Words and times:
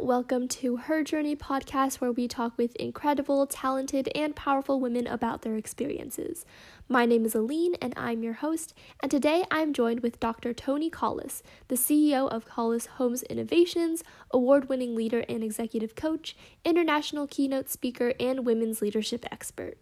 Welcome 0.00 0.46
to 0.48 0.76
Her 0.76 1.02
Journey 1.02 1.34
podcast, 1.36 1.96
where 1.96 2.12
we 2.12 2.28
talk 2.28 2.58
with 2.58 2.76
incredible, 2.76 3.46
talented, 3.46 4.08
and 4.14 4.36
powerful 4.36 4.78
women 4.78 5.06
about 5.06 5.42
their 5.42 5.56
experiences. 5.56 6.44
My 6.88 7.06
name 7.06 7.24
is 7.24 7.34
Aline, 7.34 7.74
and 7.80 7.94
I'm 7.96 8.22
your 8.22 8.34
host. 8.34 8.74
And 9.00 9.10
today 9.10 9.44
I'm 9.50 9.72
joined 9.72 10.00
with 10.00 10.20
Dr. 10.20 10.52
Toni 10.52 10.90
Collis, 10.90 11.42
the 11.68 11.76
CEO 11.76 12.28
of 12.28 12.44
Collis 12.44 12.86
Holmes 12.86 13.22
Innovations, 13.24 14.04
award 14.30 14.68
winning 14.68 14.94
leader 14.94 15.24
and 15.28 15.42
executive 15.42 15.94
coach, 15.94 16.36
international 16.64 17.26
keynote 17.26 17.70
speaker, 17.70 18.12
and 18.20 18.44
women's 18.44 18.82
leadership 18.82 19.24
expert. 19.32 19.78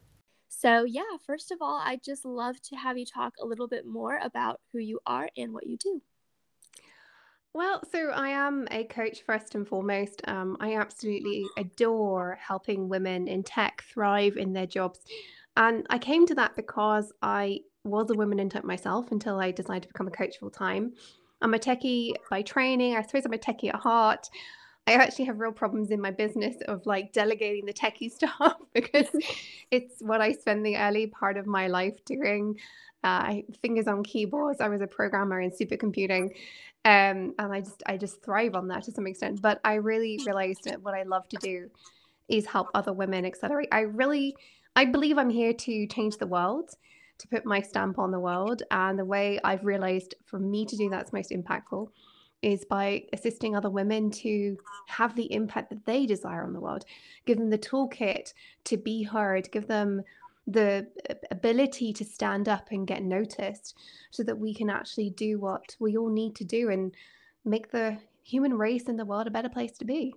So, 0.49 0.85
yeah, 0.85 1.19
first 1.27 1.51
of 1.51 1.59
all, 1.61 1.83
I'd 1.85 2.05
just 2.05 2.25
love 2.25 2.61
to 2.63 2.77
have 2.77 2.97
you 2.97 3.05
talk 3.05 3.35
a 3.43 3.47
little 3.47 3.69
bit 3.69 3.85
more 3.85 4.19
about 4.23 4.61
who 4.73 4.79
you 4.79 5.01
are 5.07 5.29
and 5.37 5.53
what 5.53 5.67
you 5.67 5.77
do. 5.77 6.01
Well, 7.55 7.83
so 7.93 8.11
I 8.11 8.31
am 8.31 8.67
a 8.73 8.83
coach 8.83 9.23
first 9.23 9.55
and 9.55 9.67
foremost. 9.67 10.23
Um, 10.27 10.57
I 10.59 10.75
absolutely 10.75 11.47
adore 11.57 12.37
helping 12.41 12.89
women 12.89 13.29
in 13.29 13.45
tech 13.45 13.85
thrive 13.89 14.37
in 14.37 14.53
their 14.53 14.67
jobs. 14.67 14.99
And 15.57 15.87
I 15.89 15.99
came 15.99 16.27
to 16.27 16.35
that 16.35 16.57
because 16.57 17.13
I 17.23 17.61
was 17.85 18.11
a 18.11 18.15
woman 18.15 18.41
in 18.41 18.51
tech 18.51 18.65
myself 18.65 19.13
until 19.13 19.39
I 19.39 19.53
decided 19.53 19.83
to 19.83 19.89
become 19.89 20.09
a 20.09 20.11
coach 20.11 20.39
full 20.39 20.51
time. 20.51 20.95
I'm 21.43 21.55
a 21.55 21.59
techie 21.61 22.15
by 22.29 22.43
training. 22.43 22.97
I 22.97 23.03
suppose 23.03 23.25
I'm 23.25 23.33
a 23.33 23.39
techie 23.39 23.69
at 23.69 23.77
heart. 23.77 24.29
I 24.87 24.93
actually 24.93 25.25
have 25.27 25.41
real 25.41 25.53
problems 25.53 25.91
in 25.91 26.01
my 26.01 26.11
business 26.11 26.57
of 26.69 26.85
like 26.85 27.13
delegating 27.13 27.65
the 27.65 27.73
techie 27.73 28.11
stuff 28.19 28.57
because 28.73 29.09
it's 29.71 30.01
what 30.01 30.21
I 30.21 30.33
spend 30.33 30.65
the 30.65 30.77
early 30.77 31.07
part 31.07 31.37
of 31.37 31.47
my 31.47 31.69
life 31.69 32.05
doing. 32.05 32.59
Uh, 33.03 33.43
fingers 33.61 33.87
on 33.87 34.03
keyboards. 34.03 34.63
I 34.63 34.69
was 34.69 34.81
a 34.81 34.87
programmer 34.87 35.39
in 35.39 35.51
supercomputing, 35.51 36.31
um, 36.87 37.35
and 37.39 37.53
I 37.53 37.61
just 37.61 37.83
I 37.85 37.99
just 37.99 38.23
thrive 38.23 38.55
on 38.55 38.69
that 38.69 38.85
to 38.85 38.93
some 38.93 39.07
extent. 39.07 39.43
But 39.43 39.61
I 39.63 39.75
really 39.75 40.19
realized 40.25 40.65
that 40.65 40.81
what 40.81 40.95
I 40.95 41.03
love 41.03 41.29
to 41.29 41.37
do 41.37 41.69
is 42.29 42.47
help 42.47 42.69
other 42.73 42.95
women 42.95 43.27
accelerate. 43.27 43.69
I 43.73 43.81
really 43.81 44.35
I 44.75 44.87
believe 44.87 45.19
I'm 45.19 45.29
here 45.29 45.53
to 45.53 45.87
change 45.87 46.17
the 46.17 46.27
world, 46.27 46.71
to 47.19 47.29
put 47.29 47.45
my 47.45 47.61
stamp 47.61 47.99
on 47.99 48.11
the 48.11 48.19
world, 48.19 48.63
and 48.71 48.99
the 48.99 49.05
way 49.05 49.39
I've 49.45 49.67
realized 49.67 50.15
for 50.25 50.39
me 50.39 50.65
to 50.65 50.75
do 50.75 50.89
that's 50.89 51.13
most 51.13 51.31
impactful 51.31 51.89
is 52.45 52.65
by 52.65 53.03
assisting 53.15 53.57
other 53.57 53.71
women 53.71 54.11
to 54.11 54.59
have 54.87 55.17
the 55.17 55.33
impact 55.33 55.71
that 55.71 55.87
they 55.87 56.05
desire 56.05 56.45
on 56.45 56.53
the 56.53 56.61
world, 56.61 56.85
give 57.25 57.39
them 57.39 57.49
the 57.49 57.59
toolkit 57.59 58.35
to 58.65 58.77
be 58.77 59.03
heard, 59.03 59.51
give 59.51 59.67
them 59.67 60.03
the 60.47 60.87
ability 61.31 61.91
to 61.95 62.05
stand 62.05 62.51
up 62.51 62.69
and 62.71 62.87
get 62.87 63.03
noticed 63.03 63.79
so 64.11 64.23
that 64.23 64.39
we 64.39 64.55
can 64.55 64.69
actually 64.69 65.09
do 65.09 65.39
what 65.39 65.75
we 65.81 65.97
all 65.97 66.11
need 66.11 66.35
to 66.37 66.45
do 66.45 66.69
and 66.69 66.95
make 67.47 67.71
the 67.71 67.97
human 68.23 68.53
race 68.53 68.89
and 68.89 68.99
the 68.99 69.07
world 69.07 69.27
a 69.27 69.31
better 69.31 69.49
place 69.49 69.73
to 69.79 69.87
be. 69.87 70.13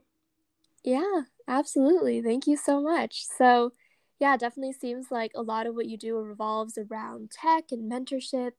Yeah, 0.83 1.22
absolutely. 1.48 2.22
Thank 2.22 2.45
you 2.45 2.58
so 2.58 2.81
much. 2.81 3.25
So, 3.25 3.72
yeah, 4.20 4.36
definitely 4.36 4.73
seems 4.73 5.11
like 5.11 5.31
a 5.33 5.42
lot 5.42 5.66
of 5.66 5.75
what 5.75 5.86
you 5.86 5.98
do 5.98 6.17
revolves 6.17 6.78
around 6.78 7.31
tech 7.31 7.66
and 7.72 7.89
mentorship 7.89 8.52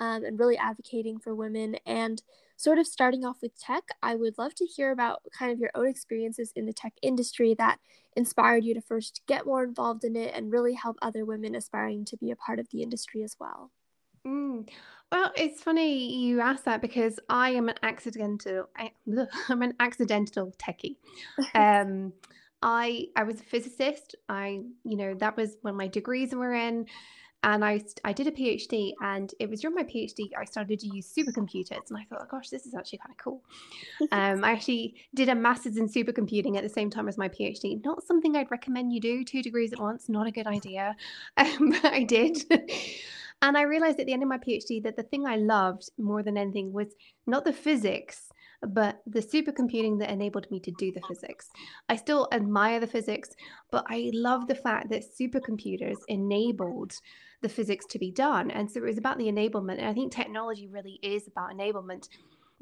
um, 0.00 0.24
and 0.24 0.40
really 0.40 0.56
advocating 0.56 1.18
for 1.18 1.34
women. 1.34 1.76
And 1.86 2.20
sort 2.62 2.78
of 2.78 2.86
starting 2.86 3.24
off 3.24 3.38
with 3.42 3.58
tech, 3.58 3.82
I 4.02 4.14
would 4.14 4.38
love 4.38 4.54
to 4.54 4.64
hear 4.64 4.92
about 4.92 5.22
kind 5.36 5.50
of 5.50 5.58
your 5.58 5.70
own 5.74 5.88
experiences 5.88 6.52
in 6.54 6.64
the 6.64 6.72
tech 6.72 6.92
industry 7.02 7.54
that 7.58 7.80
inspired 8.16 8.64
you 8.64 8.72
to 8.74 8.80
first 8.80 9.22
get 9.26 9.46
more 9.46 9.64
involved 9.64 10.04
in 10.04 10.14
it 10.14 10.32
and 10.34 10.52
really 10.52 10.74
help 10.74 10.96
other 11.02 11.24
women 11.24 11.56
aspiring 11.56 12.04
to 12.04 12.16
be 12.16 12.30
a 12.30 12.36
part 12.36 12.60
of 12.60 12.68
the 12.70 12.82
industry 12.82 13.24
as 13.24 13.34
well. 13.40 13.72
Mm. 14.24 14.68
Well, 15.10 15.32
it's 15.36 15.60
funny 15.60 16.14
you 16.14 16.40
ask 16.40 16.62
that 16.64 16.80
because 16.80 17.18
I 17.28 17.50
am 17.50 17.68
an 17.68 17.74
accidental. 17.82 18.68
I, 18.76 18.92
am 19.50 19.62
an 19.62 19.74
accidental 19.80 20.52
techie. 20.58 20.96
Um, 21.54 22.12
I 22.62 23.08
I 23.16 23.24
was 23.24 23.40
a 23.40 23.44
physicist. 23.44 24.14
I 24.28 24.62
you 24.84 24.96
know 24.96 25.14
that 25.14 25.36
was 25.36 25.56
when 25.62 25.74
my 25.74 25.88
degrees 25.88 26.32
were 26.32 26.54
in 26.54 26.86
and 27.44 27.64
I, 27.64 27.82
I 28.04 28.12
did 28.12 28.26
a 28.26 28.30
PhD, 28.30 28.92
and 29.00 29.32
it 29.40 29.50
was 29.50 29.60
during 29.60 29.74
my 29.74 29.82
PhD 29.82 30.30
I 30.38 30.44
started 30.44 30.78
to 30.80 30.86
use 30.86 31.12
supercomputers, 31.12 31.90
and 31.90 31.98
I 31.98 32.04
thought, 32.04 32.20
oh 32.22 32.26
gosh, 32.30 32.48
this 32.48 32.66
is 32.66 32.74
actually 32.74 32.98
kind 32.98 33.10
of 33.10 33.16
cool. 33.18 33.42
um, 34.12 34.44
I 34.44 34.52
actually 34.52 34.94
did 35.14 35.28
a 35.28 35.34
master's 35.34 35.76
in 35.76 35.88
supercomputing 35.88 36.56
at 36.56 36.62
the 36.62 36.68
same 36.68 36.90
time 36.90 37.08
as 37.08 37.18
my 37.18 37.28
PhD. 37.28 37.84
Not 37.84 38.04
something 38.04 38.36
I'd 38.36 38.50
recommend 38.50 38.92
you 38.92 39.00
do, 39.00 39.24
two 39.24 39.42
degrees 39.42 39.72
at 39.72 39.80
once, 39.80 40.08
not 40.08 40.26
a 40.26 40.32
good 40.32 40.46
idea, 40.46 40.94
um, 41.36 41.70
but 41.70 41.92
I 41.92 42.04
did. 42.04 42.38
and 43.42 43.56
I 43.56 43.62
realized 43.62 43.98
at 43.98 44.06
the 44.06 44.12
end 44.12 44.22
of 44.22 44.28
my 44.28 44.38
PhD 44.38 44.82
that 44.84 44.96
the 44.96 45.02
thing 45.02 45.26
I 45.26 45.36
loved 45.36 45.90
more 45.98 46.22
than 46.22 46.36
anything 46.36 46.72
was 46.72 46.94
not 47.26 47.44
the 47.44 47.52
physics 47.52 48.28
but 48.64 49.02
the 49.06 49.20
supercomputing 49.20 49.98
that 49.98 50.10
enabled 50.10 50.50
me 50.50 50.60
to 50.60 50.70
do 50.72 50.92
the 50.92 51.02
physics. 51.08 51.50
I 51.88 51.96
still 51.96 52.28
admire 52.32 52.80
the 52.80 52.86
physics, 52.86 53.30
but 53.70 53.84
I 53.88 54.10
love 54.14 54.46
the 54.46 54.54
fact 54.54 54.90
that 54.90 55.02
supercomputers 55.18 55.98
enabled 56.08 56.94
the 57.42 57.48
physics 57.48 57.84
to 57.86 57.98
be 57.98 58.10
done. 58.10 58.50
And 58.50 58.70
so 58.70 58.80
it 58.80 58.84
was 58.84 58.98
about 58.98 59.18
the 59.18 59.26
enablement. 59.26 59.78
And 59.78 59.86
I 59.86 59.92
think 59.92 60.12
technology 60.12 60.68
really 60.68 60.98
is 61.02 61.26
about 61.26 61.50
enablement 61.50 62.08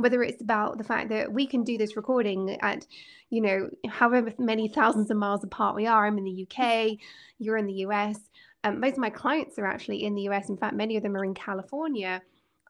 whether 0.01 0.23
it's 0.23 0.41
about 0.41 0.79
the 0.79 0.85
fact 0.85 1.11
that 1.11 1.31
we 1.31 1.47
can 1.47 1.63
do 1.63 1.77
this 1.77 1.97
recording 1.97 2.59
at 2.63 2.87
you 3.29 3.41
know 3.41 3.69
however 3.89 4.33
many 4.39 4.67
thousands 4.67 5.11
of 5.11 5.17
miles 5.17 5.45
apart 5.45 5.77
we 5.77 5.87
are 5.87 6.07
i'm 6.07 6.19
in 6.19 6.25
the 6.25 6.47
uk 6.47 6.99
you're 7.39 7.59
in 7.59 7.67
the 7.67 7.75
us 7.75 8.19
um, 8.65 8.81
most 8.81 8.93
of 8.93 8.99
my 8.99 9.11
clients 9.11 9.59
are 9.59 9.67
actually 9.67 10.05
in 10.05 10.15
the 10.15 10.23
us 10.23 10.49
in 10.49 10.57
fact 10.57 10.75
many 10.75 10.97
of 10.97 11.03
them 11.03 11.17
are 11.17 11.25
in 11.25 11.35
california 11.35 12.23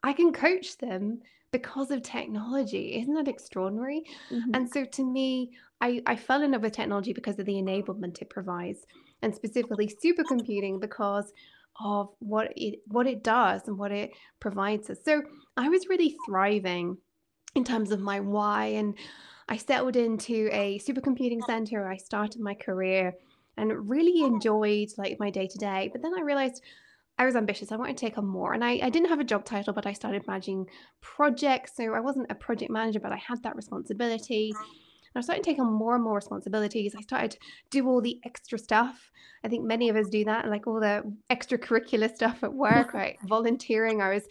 i 0.03 0.11
can 0.11 0.33
coach 0.33 0.77
them 0.77 1.19
because 1.51 1.91
of 1.91 2.01
technology 2.01 2.99
isn't 2.99 3.13
that 3.13 3.27
extraordinary 3.27 4.03
mm-hmm. 4.29 4.51
and 4.53 4.69
so 4.69 4.83
to 4.83 5.03
me 5.03 5.51
I, 5.81 6.01
I 6.05 6.15
fell 6.15 6.43
in 6.43 6.51
love 6.51 6.61
with 6.61 6.73
technology 6.73 7.11
because 7.11 7.39
of 7.39 7.45
the 7.45 7.53
enablement 7.53 8.21
it 8.21 8.29
provides 8.29 8.85
and 9.21 9.33
specifically 9.33 9.87
supercomputing 10.03 10.79
because 10.79 11.33
of 11.83 12.09
what 12.19 12.53
it 12.55 12.79
what 12.87 13.07
it 13.07 13.23
does 13.23 13.67
and 13.67 13.77
what 13.77 13.91
it 13.91 14.11
provides 14.39 14.89
us. 14.89 14.97
So 15.03 15.21
I 15.57 15.69
was 15.69 15.87
really 15.87 16.15
thriving 16.25 16.97
in 17.55 17.63
terms 17.63 17.91
of 17.91 17.99
my 17.99 18.19
why 18.19 18.67
and 18.67 18.95
I 19.49 19.57
settled 19.57 19.95
into 19.95 20.49
a 20.51 20.79
supercomputing 20.79 21.43
center. 21.45 21.87
I 21.87 21.97
started 21.97 22.39
my 22.39 22.53
career 22.53 23.13
and 23.57 23.89
really 23.89 24.21
enjoyed 24.21 24.89
like 24.97 25.19
my 25.19 25.29
day 25.29 25.47
to 25.47 25.57
day. 25.57 25.89
But 25.91 26.01
then 26.01 26.13
I 26.17 26.21
realized 26.21 26.61
I 27.17 27.25
was 27.25 27.35
ambitious. 27.35 27.71
I 27.71 27.75
wanted 27.75 27.97
to 27.97 28.05
take 28.05 28.17
on 28.17 28.25
more. 28.25 28.53
And 28.53 28.63
I, 28.63 28.79
I 28.81 28.89
didn't 28.89 29.09
have 29.09 29.19
a 29.19 29.25
job 29.25 29.43
title, 29.43 29.73
but 29.73 29.85
I 29.85 29.93
started 29.93 30.25
managing 30.25 30.67
projects. 31.01 31.73
So 31.75 31.93
I 31.93 31.99
wasn't 31.99 32.31
a 32.31 32.35
project 32.35 32.71
manager, 32.71 32.99
but 32.99 33.11
I 33.11 33.17
had 33.17 33.43
that 33.43 33.55
responsibility. 33.55 34.53
I 35.15 35.21
started 35.21 35.43
taking 35.43 35.63
on 35.63 35.73
more 35.73 35.95
and 35.95 36.03
more 36.03 36.15
responsibilities. 36.15 36.95
I 36.97 37.01
started 37.01 37.31
to 37.31 37.37
do 37.69 37.87
all 37.87 38.01
the 38.01 38.19
extra 38.25 38.57
stuff. 38.57 39.11
I 39.43 39.47
think 39.47 39.65
many 39.65 39.89
of 39.89 39.95
us 39.95 40.07
do 40.07 40.23
that, 40.25 40.47
like 40.47 40.67
all 40.67 40.79
the 40.79 41.03
extracurricular 41.29 42.13
stuff 42.13 42.43
at 42.43 42.53
work, 42.53 42.93
right? 42.93 43.17
Volunteering. 43.27 44.01
I 44.01 44.13
was 44.13 44.23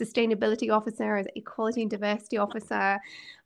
sustainability 0.00 0.72
officer, 0.72 1.16
I 1.16 1.18
was 1.18 1.26
equality 1.34 1.82
and 1.82 1.90
diversity 1.90 2.38
officer, 2.38 2.98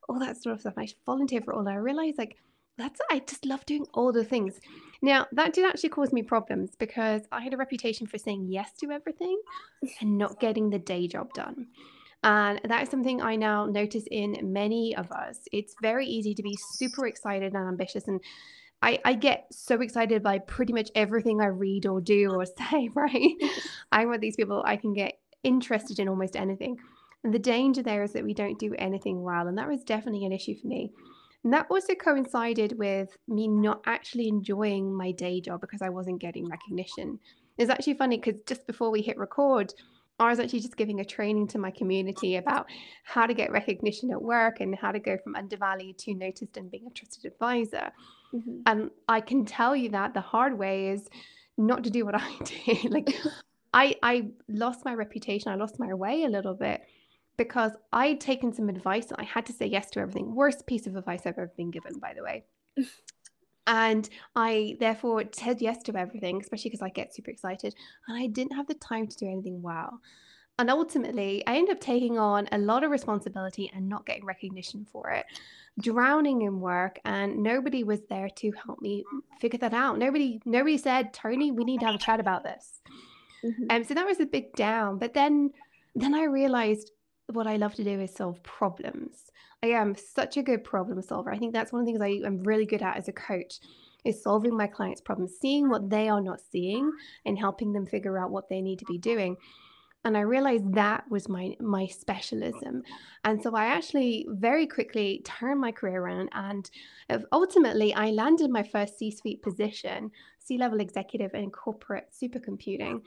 all 0.09 0.19
that 0.19 0.43
sort 0.43 0.55
of 0.55 0.61
stuff. 0.61 0.75
I 0.77 0.89
volunteered 1.07 1.45
for 1.45 1.55
all. 1.55 1.69
I 1.69 1.75
realized 1.75 2.19
like 2.19 2.37
that's 2.79 3.01
I 3.11 3.21
just 3.21 3.45
love 3.45 3.65
doing 3.67 3.87
all 3.95 4.13
the 4.13 4.25
things. 4.25 4.61
Now 5.03 5.27
that 5.33 5.53
did 5.53 5.67
actually 5.67 5.91
cause 5.91 6.13
me 6.13 6.23
problems 6.23 6.71
because 6.79 7.23
I 7.31 7.41
had 7.43 7.55
a 7.55 7.57
reputation 7.57 8.07
for 8.07 8.19
saying 8.19 8.47
yes 8.49 8.73
to 8.81 8.91
everything 8.91 9.41
and 10.01 10.19
not 10.19 10.41
getting 10.41 10.71
the 10.71 10.79
day 10.79 11.07
job 11.07 11.33
done. 11.35 11.69
And 12.23 12.61
that 12.65 12.83
is 12.83 12.89
something 12.89 13.21
I 13.21 13.37
now 13.37 13.67
notice 13.67 14.05
in 14.11 14.39
many 14.43 14.95
of 14.97 15.11
us. 15.11 15.41
It's 15.53 15.75
very 15.83 16.07
easy 16.07 16.35
to 16.35 16.43
be 16.43 16.57
super 16.73 17.07
excited 17.07 17.53
and 17.53 17.69
ambitious. 17.69 18.07
And 18.07 18.21
I, 18.81 19.01
I 19.05 19.15
get 19.15 19.47
so 19.51 19.81
excited 19.81 20.23
by 20.23 20.39
pretty 20.39 20.73
much 20.73 20.91
everything 20.95 21.41
I 21.41 21.47
read 21.47 21.87
or 21.87 22.01
do 22.01 22.31
or 22.33 22.45
say, 22.71 22.91
right? 22.95 23.35
I'm 23.93 24.07
one 24.07 24.17
of 24.17 24.21
these 24.21 24.37
people, 24.37 24.63
I 24.65 24.77
can 24.77 24.93
get 24.93 25.19
interested 25.43 25.99
in 25.99 26.09
almost 26.09 26.37
anything. 26.37 26.79
And 27.25 27.33
the 27.33 27.39
danger 27.39 27.83
there 27.83 28.03
is 28.03 28.13
that 28.13 28.25
we 28.25 28.35
don't 28.35 28.59
do 28.59 28.75
anything 28.79 29.23
well. 29.23 29.47
And 29.47 29.59
that 29.59 29.69
was 29.69 29.85
definitely 29.85 30.25
an 30.25 30.33
issue 30.33 30.57
for 30.61 30.67
me. 30.67 30.93
And 31.45 31.53
that 31.53 31.67
also 31.71 31.95
coincided 31.95 32.79
with 32.79 33.17
me 33.27 33.49
not 33.49 33.83
actually 33.87 34.29
enjoying 34.29 34.95
my 34.95 35.11
day 35.11 35.41
job 35.41 35.61
because 35.61 35.83
I 35.83 35.89
wasn't 35.89 36.21
getting 36.21 36.49
recognition. 36.49 37.19
It's 37.59 37.71
actually 37.71 37.95
funny 37.95 38.19
because 38.19 38.41
just 38.47 38.67
before 38.67 38.91
we 38.91 39.03
hit 39.03 39.19
record, 39.19 39.75
I 40.27 40.31
was 40.31 40.39
actually 40.39 40.61
just 40.61 40.77
giving 40.77 41.01
a 41.01 41.05
training 41.05 41.49
to 41.49 41.59
my 41.59 41.71
community 41.71 42.37
about 42.37 42.67
how 43.05 43.27
to 43.27 43.35
get 43.35 43.53
recognition 43.53 44.11
at 44.11 44.21
work 44.21 44.61
and 44.61 44.75
how 44.75 44.93
to 44.93 44.99
go 44.99 45.17
from 45.23 45.35
undervalued 45.35 45.99
to 45.99 46.15
noticed 46.15 46.57
and 46.57 46.71
being 46.71 46.87
a 46.87 46.91
trusted 46.91 47.33
advisor. 47.33 47.93
Mm-hmm. 48.35 48.61
And 48.67 48.91
I 49.09 49.21
can 49.21 49.45
tell 49.45 49.77
you 49.77 49.91
that 49.91 50.15
the 50.15 50.21
hard 50.21 50.59
way 50.59 50.89
is 50.89 51.09
not 51.59 51.85
to 51.85 51.91
do 51.91 52.05
what 52.05 52.15
I 52.21 52.31
did. 52.45 52.91
like 52.91 53.15
I 53.75 53.97
I 54.03 54.29
lost 54.49 54.85
my 54.85 54.95
reputation, 54.95 55.51
I 55.53 55.57
lost 55.57 55.79
my 55.79 55.95
way 55.95 56.25
a 56.25 56.29
little 56.29 56.55
bit 56.55 56.83
because 57.37 57.73
I'd 57.93 58.21
taken 58.21 58.53
some 58.53 58.69
advice 58.69 59.07
and 59.11 59.17
I 59.19 59.25
had 59.25 59.47
to 59.47 59.53
say 59.53 59.67
yes 59.67 59.91
to 59.91 60.01
everything. 60.01 60.35
Worst 60.35 60.67
piece 60.67 60.87
of 60.87 60.97
advice 60.97 61.21
I've 61.21 61.39
ever 61.39 61.53
been 61.57 61.71
given, 61.71 61.99
by 61.99 62.15
the 62.15 62.23
way. 62.23 62.45
And 63.67 64.09
I 64.35 64.77
therefore 64.81 65.25
said 65.33 65.61
yes 65.61 65.83
to 65.85 65.97
everything, 65.97 66.41
especially 66.41 66.71
because 66.71 66.83
I 66.83 66.89
get 66.89 67.15
super 67.15 67.31
excited. 67.31 67.75
And 68.09 68.19
I 68.19 68.27
didn't 68.27 68.57
have 68.57 68.67
the 68.67 68.75
time 68.75 69.07
to 69.07 69.17
do 69.17 69.27
anything 69.27 69.63
well. 69.63 70.01
And 70.59 70.69
ultimately, 70.71 71.43
I 71.47 71.57
ended 71.57 71.77
up 71.77 71.81
taking 71.81 72.19
on 72.19 72.49
a 72.53 72.59
lot 72.59 72.85
of 72.85 72.91
responsibility 72.91 73.71
and 73.75 73.89
not 73.89 74.05
getting 74.05 74.25
recognition 74.25 74.87
for 74.93 75.11
it, 75.11 75.25
drowning 75.81 76.43
in 76.43 76.61
work, 76.61 77.01
and 77.05 77.43
nobody 77.43 77.85
was 77.85 78.01
there 78.11 78.29
to 78.29 78.53
help 78.65 78.81
me 78.83 79.05
figure 79.41 79.59
that 79.61 79.73
out. 79.73 79.99
Nobody, 79.99 80.41
nobody 80.45 80.77
said, 80.77 81.15
Toni, 81.15 81.53
we 81.53 81.65
need 81.65 81.81
to 81.81 81.87
have 81.87 81.95
a 81.95 81.99
chat 81.99 82.21
about 82.21 82.45
this. 82.45 82.81
Mm-hmm. 83.45 83.65
Um, 83.71 83.85
so 83.85 83.95
that 83.95 84.07
was 84.07 84.21
a 84.21 84.27
big 84.27 84.53
down. 84.55 84.99
But 84.99 85.15
then, 85.15 85.53
then 85.95 86.15
I 86.15 86.25
realized 86.25 86.93
what 87.35 87.47
I 87.47 87.57
love 87.57 87.75
to 87.75 87.85
do 87.85 88.01
is 88.01 88.15
solve 88.15 88.43
problems. 88.43 89.31
I 89.63 89.69
am 89.69 89.95
such 89.95 90.37
a 90.37 90.43
good 90.43 90.65
problem 90.65 91.01
solver. 91.03 91.33
I 91.33 91.39
think 91.39 91.53
that's 91.53 91.73
one 91.73 91.81
of 91.81 91.87
the 91.87 91.93
things 91.93 92.03
I 92.03 92.27
am 92.27 92.43
really 92.43 92.67
good 92.67 92.83
at 92.83 92.97
as 92.97 93.09
a 93.09 93.13
coach 93.13 93.61
is 94.05 94.23
solving 94.23 94.57
my 94.57 94.67
clients' 94.67 95.01
problems, 95.01 95.39
seeing 95.41 95.69
what 95.69 95.89
they 95.89 96.09
are 96.09 96.21
not 96.21 96.41
seeing 96.41 96.91
and 97.25 97.39
helping 97.39 97.73
them 97.73 97.87
figure 97.87 98.19
out 98.19 98.33
what 98.33 98.49
they 98.49 98.61
need 98.61 98.81
to 98.81 98.85
be 98.87 98.99
doing. 98.99 99.37
And 100.05 100.17
I 100.17 100.23
realized 100.23 100.75
that 100.75 101.09
was 101.09 101.29
my 101.29 101.55
my 101.61 101.87
specialism. 101.87 102.83
And 103.23 103.41
so 103.41 103.55
I 103.55 103.67
actually 103.67 104.27
very 104.31 104.67
quickly 104.67 105.23
turned 105.25 105.61
my 105.61 105.71
career 105.71 106.03
around 106.03 106.29
and 106.33 106.69
uh, 107.09 107.19
ultimately 107.31 107.95
I 107.95 108.11
landed 108.11 108.51
my 108.51 108.65
first 108.65 108.99
C-suite 108.99 109.43
position, 109.43 110.11
C-level 110.41 110.81
executive 110.81 111.35
in 111.35 111.53
corporate 111.53 112.09
supercomputing 112.21 113.03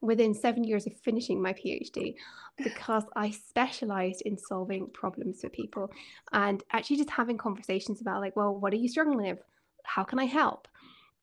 within 0.00 0.32
seven 0.34 0.64
years 0.64 0.86
of 0.86 0.92
finishing 0.94 1.42
my 1.42 1.52
PhD 1.52 2.14
because 2.56 3.04
I 3.16 3.30
specialized 3.30 4.22
in 4.22 4.38
solving 4.38 4.86
problems 4.88 5.40
for 5.40 5.48
people 5.48 5.90
and 6.32 6.62
actually 6.72 6.96
just 6.96 7.10
having 7.10 7.36
conversations 7.36 8.00
about, 8.00 8.20
like, 8.20 8.36
well, 8.36 8.54
what 8.54 8.72
are 8.72 8.76
you 8.76 8.88
struggling 8.88 9.18
with? 9.18 9.38
How 9.84 10.04
can 10.04 10.18
I 10.18 10.26
help? 10.26 10.68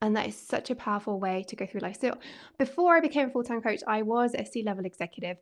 And 0.02 0.16
that 0.16 0.28
is 0.28 0.36
such 0.36 0.70
a 0.70 0.76
powerful 0.76 1.20
way 1.20 1.44
to 1.48 1.56
go 1.56 1.66
through 1.66 1.82
life. 1.82 2.00
So 2.00 2.18
before 2.58 2.96
I 2.96 3.00
became 3.00 3.30
a 3.30 3.32
full-time 3.32 3.62
coach, 3.62 3.82
I 3.88 4.02
was 4.02 4.34
a 4.34 4.46
C-level 4.46 4.86
executive 4.86 5.38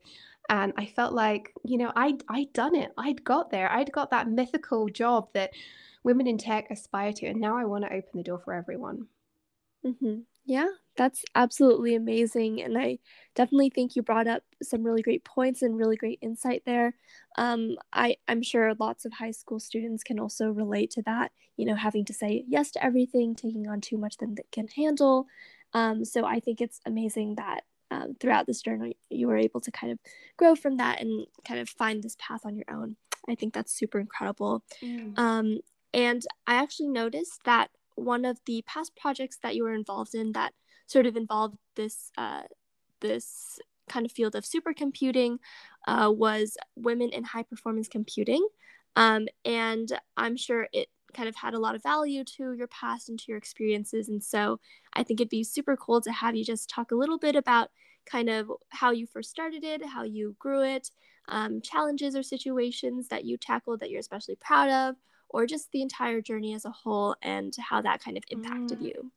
and 0.50 0.74
I 0.78 0.86
felt 0.86 1.14
like, 1.14 1.54
you 1.64 1.78
know, 1.78 1.92
I'd 1.96 2.24
I'd 2.30 2.54
done 2.54 2.76
it. 2.76 2.92
I'd 2.98 3.24
got 3.24 3.50
there. 3.50 3.72
I'd 3.72 3.92
got 3.92 4.12
that 4.12 4.30
mythical 4.30 4.88
job 4.90 5.30
that 5.34 5.52
women 6.04 6.28
in 6.28 6.38
tech 6.38 6.70
aspire 6.70 7.14
to. 7.14 7.28
And 7.28 7.42
now 7.42 7.58
I 7.58 7.66
want 7.66 7.84
to 7.84 7.94
open 7.94 8.12
the 8.14 8.24
door 8.24 8.40
for 8.40 8.54
everyone. 8.54 9.08
Mm-hmm. 9.86 10.20
Yeah, 10.46 10.70
that's 10.96 11.24
absolutely 11.36 11.96
amazing. 11.96 12.62
And 12.62 12.78
I 12.78 13.00
definitely 13.36 13.70
think 13.70 13.96
you 13.96 14.02
brought 14.02 14.28
up 14.28 14.44
some 14.62 14.84
really 14.84 15.02
great 15.02 15.26
points 15.26 15.62
and 15.62 15.78
really 15.78 15.96
great 15.96 16.20
insight 16.22 16.64
there. 16.66 16.96
Um, 17.38 17.78
I, 17.92 18.18
I'm 18.28 18.44
sure 18.44 18.74
lots 18.80 19.06
of 19.06 19.14
high 19.14 19.32
school 19.32 19.60
students 19.60 20.04
can 20.04 20.20
also 20.20 20.50
relate 20.50 20.92
to 20.92 21.02
that, 21.04 21.32
you 21.58 21.66
know, 21.66 21.76
having 21.76 22.06
to 22.06 22.14
say 22.14 22.46
yes 22.48 22.72
to 22.72 22.84
everything, 22.84 23.36
taking 23.36 23.68
on 23.68 23.82
too 23.82 23.98
much 23.98 24.18
than 24.18 24.36
they 24.36 24.46
can 24.52 24.68
handle. 24.68 25.26
Um, 25.74 26.06
so 26.06 26.26
I 26.26 26.40
think 26.40 26.62
it's 26.62 26.80
amazing 26.86 27.36
that 27.36 27.62
um, 27.90 28.16
throughout 28.20 28.48
this 28.48 28.62
journey, 28.62 28.98
you 29.10 29.28
were 29.28 29.38
able 29.38 29.62
to 29.62 29.72
kind 29.72 29.92
of 29.92 30.00
grow 30.38 30.56
from 30.56 30.78
that 30.78 31.02
and 31.02 31.26
kind 31.48 31.60
of 31.60 31.70
find 31.70 32.04
this 32.04 32.18
path 32.20 32.42
on 32.46 32.56
your 32.56 32.66
own. 32.70 32.96
I 33.28 33.36
think 33.36 33.54
that's 33.54 33.74
super 33.74 34.00
incredible. 34.00 34.64
Mm. 34.84 35.18
Um, 35.18 35.60
and 35.94 36.24
I 36.48 36.56
actually 36.56 36.90
noticed 36.90 37.42
that 37.46 37.70
one 37.96 38.26
of 38.26 38.40
the 38.46 38.64
past 38.68 38.96
projects 38.96 39.38
that 39.44 39.56
you 39.56 39.64
were 39.64 39.74
involved 39.74 40.16
in 40.16 40.32
that 40.34 40.54
sort 40.86 41.06
of 41.06 41.16
involved 41.16 41.58
this 41.76 42.12
uh, 42.18 42.44
this 43.02 43.60
kind 43.90 44.06
of 44.06 44.12
field 44.12 44.36
of 44.36 44.46
supercomputing 44.46 45.38
uh, 45.88 46.12
was 46.16 46.58
women 46.76 47.10
in 47.10 47.24
high 47.24 47.44
performance 47.44 47.88
computing, 47.88 48.46
um, 48.96 49.28
and 49.46 49.92
I'm 50.16 50.38
sure 50.38 50.68
it 50.74 50.88
kind 51.14 51.30
of 51.30 51.36
had 51.36 51.54
a 51.54 51.60
lot 51.60 51.76
of 51.76 51.84
value 51.84 52.24
to 52.24 52.54
your 52.54 52.68
past 52.68 53.10
and 53.10 53.20
to 53.20 53.26
your 53.28 53.38
experiences. 53.38 54.10
And 54.10 54.24
so 54.24 54.60
I 54.94 55.04
think 55.04 55.20
it'd 55.20 55.30
be 55.30 55.44
super 55.44 55.78
cool 55.78 56.02
to 56.02 56.12
have 56.12 56.36
you 56.36 56.44
just 56.44 56.70
talk 56.70 56.92
a 56.92 56.96
little 56.96 57.20
bit 57.20 57.36
about 57.36 57.70
kind 58.06 58.30
of 58.30 58.52
how 58.70 58.92
you 58.92 59.08
first 59.08 59.30
started 59.30 59.64
it, 59.64 59.86
how 59.86 60.04
you 60.04 60.36
grew 60.40 60.64
it, 60.64 60.90
um, 61.30 61.62
challenges 61.62 62.16
or 62.16 62.24
situations 62.24 63.08
that 63.10 63.26
you 63.26 63.38
tackled 63.38 63.80
that 63.80 63.90
you're 63.90 64.00
especially 64.00 64.36
proud 64.42 64.70
of, 64.70 64.96
or 65.30 65.46
just 65.46 65.72
the 65.72 65.82
entire 65.82 66.22
journey 66.22 66.54
as 66.54 66.66
a 66.66 66.72
whole 66.72 67.16
and 67.22 67.54
how 67.58 67.82
that 67.82 68.04
kind 68.04 68.18
of 68.18 68.24
impacted 68.30 68.80
mm. 68.80 68.88
you? 68.88 69.12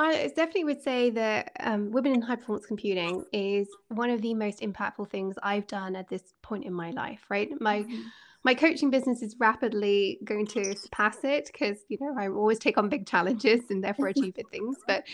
I 0.00 0.28
definitely 0.28 0.64
would 0.64 0.82
say 0.82 1.10
that 1.10 1.52
um, 1.60 1.90
women 1.90 2.14
in 2.14 2.22
high 2.22 2.36
performance 2.36 2.64
computing 2.64 3.22
is 3.34 3.68
one 3.88 4.08
of 4.08 4.22
the 4.22 4.32
most 4.32 4.60
impactful 4.60 5.10
things 5.10 5.36
I've 5.42 5.66
done 5.66 5.94
at 5.94 6.08
this 6.08 6.22
point 6.40 6.64
in 6.64 6.72
my 6.72 6.90
life. 6.90 7.26
Right, 7.28 7.50
my 7.60 7.80
mm-hmm. 7.80 8.00
my 8.42 8.54
coaching 8.54 8.88
business 8.88 9.20
is 9.20 9.36
rapidly 9.38 10.18
going 10.24 10.46
to 10.48 10.74
surpass 10.74 11.18
it 11.22 11.50
because 11.52 11.80
you 11.88 11.98
know 12.00 12.14
I 12.18 12.28
always 12.28 12.58
take 12.58 12.78
on 12.78 12.88
big 12.88 13.06
challenges 13.06 13.60
and 13.68 13.84
therefore 13.84 14.08
achieve 14.16 14.34
big 14.34 14.48
things. 14.48 14.78
But 14.86 15.04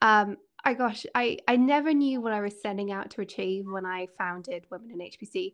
um, 0.00 0.38
I 0.64 0.72
gosh, 0.72 1.04
I 1.14 1.36
I 1.46 1.56
never 1.56 1.92
knew 1.92 2.22
what 2.22 2.32
I 2.32 2.40
was 2.40 2.54
setting 2.62 2.90
out 2.90 3.10
to 3.10 3.20
achieve 3.20 3.66
when 3.66 3.84
I 3.84 4.08
founded 4.16 4.64
Women 4.70 4.92
in 4.92 4.98
HPC. 4.98 5.52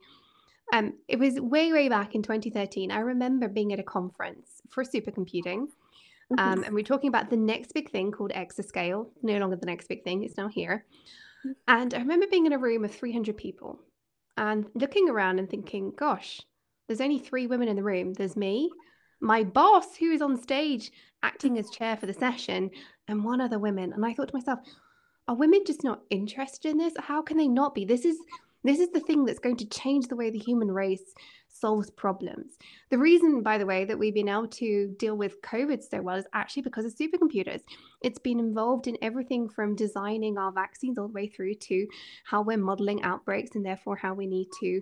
Um, 0.73 0.95
it 1.09 1.19
was 1.19 1.41
way, 1.41 1.73
way 1.73 1.89
back 1.89 2.15
in 2.15 2.23
2013. 2.23 2.91
I 2.91 2.99
remember 2.99 3.49
being 3.49 3.73
at 3.73 3.79
a 3.79 3.85
conference 3.85 4.63
for 4.69 4.85
supercomputing. 4.85 5.67
Mm-hmm. 6.33 6.41
Um, 6.41 6.65
and 6.65 6.75
we're 6.75 6.83
talking 6.83 7.09
about 7.09 7.31
the 7.31 7.37
next 7.37 7.73
big 7.73 7.91
thing 7.91 8.11
called 8.11 8.33
exascale. 8.33 9.09
No 9.23 9.39
longer 9.39 9.57
the 9.57 9.67
next 9.67 9.89
big 9.89 10.03
thing, 10.03 10.23
it's 10.23 10.37
now 10.37 10.49
here. 10.49 10.85
Mm-hmm. 11.47 11.53
And 11.69 11.95
I 11.95 11.99
remember 11.99 12.27
being 12.27 12.47
in 12.47 12.53
a 12.53 12.59
room 12.59 12.85
of 12.85 12.95
300 12.95 13.37
people 13.37 13.79
and 14.37 14.67
looking 14.75 15.09
around 15.09 15.39
and 15.39 15.49
thinking, 15.49 15.93
gosh, 15.97 16.41
there's 16.87 17.01
only 17.01 17.19
three 17.19 17.47
women 17.47 17.69
in 17.69 17.77
the 17.77 17.83
room. 17.83 18.13
There's 18.13 18.37
me, 18.37 18.71
my 19.21 19.45
boss, 19.45 19.97
who 19.97 20.11
is 20.13 20.23
on 20.23 20.37
stage 20.37 20.91
acting 21.23 21.59
as 21.59 21.71
chair 21.71 21.97
for 21.97 22.07
the 22.07 22.15
session, 22.15 22.71
and 23.09 23.25
one 23.25 23.41
other 23.41 23.59
woman. 23.59 23.93
And 23.93 24.05
I 24.05 24.15
thought 24.15 24.29
to 24.29 24.37
myself, 24.37 24.61
are 25.29 25.35
women 25.35 25.63
just 25.67 25.83
not 25.83 26.03
interested 26.11 26.71
in 26.71 26.79
this? 26.79 26.95
How 26.99 27.23
can 27.23 27.37
they 27.37 27.49
not 27.49 27.75
be? 27.75 27.85
This 27.85 28.05
is 28.05 28.17
this 28.65 28.81
is 28.81 28.91
the 28.91 29.01
thing 29.01 29.25
that's 29.25 29.39
going 29.39 29.57
to 29.59 29.69
change 29.69 30.09
the 30.09 30.17
way 30.17 30.31
the 30.31 30.39
human 30.39 30.71
race 30.71 31.15
solves 31.61 31.91
problems. 31.91 32.59
The 32.91 32.99
reason, 32.99 33.43
by 33.43 33.59
the 33.59 33.67
way, 33.67 33.85
that 33.85 33.99
we've 33.99 34.15
been 34.15 34.29
able 34.29 34.49
to 34.49 34.95
deal 34.99 35.17
with 35.17 35.41
COVID 35.43 35.83
so 35.83 36.01
well 36.03 36.17
is 36.17 36.27
actually 36.33 36.63
because 36.63 36.85
of 36.85 36.95
supercomputers. 36.95 37.63
It's 38.03 38.19
been 38.19 38.39
involved 38.39 38.87
in 38.87 38.99
everything 39.03 39.49
from 39.49 39.75
designing 39.77 40.39
our 40.39 40.53
vaccines 40.53 40.99
all 40.99 41.09
the 41.09 41.15
way 41.15 41.29
through 41.29 41.55
to 41.55 41.87
how 42.25 42.43
we're 42.43 42.59
modeling 42.59 43.03
outbreaks 43.03 43.55
and 43.55 43.65
therefore 43.65 43.97
how 43.97 44.15
we 44.15 44.27
need 44.27 44.49
to 44.61 44.81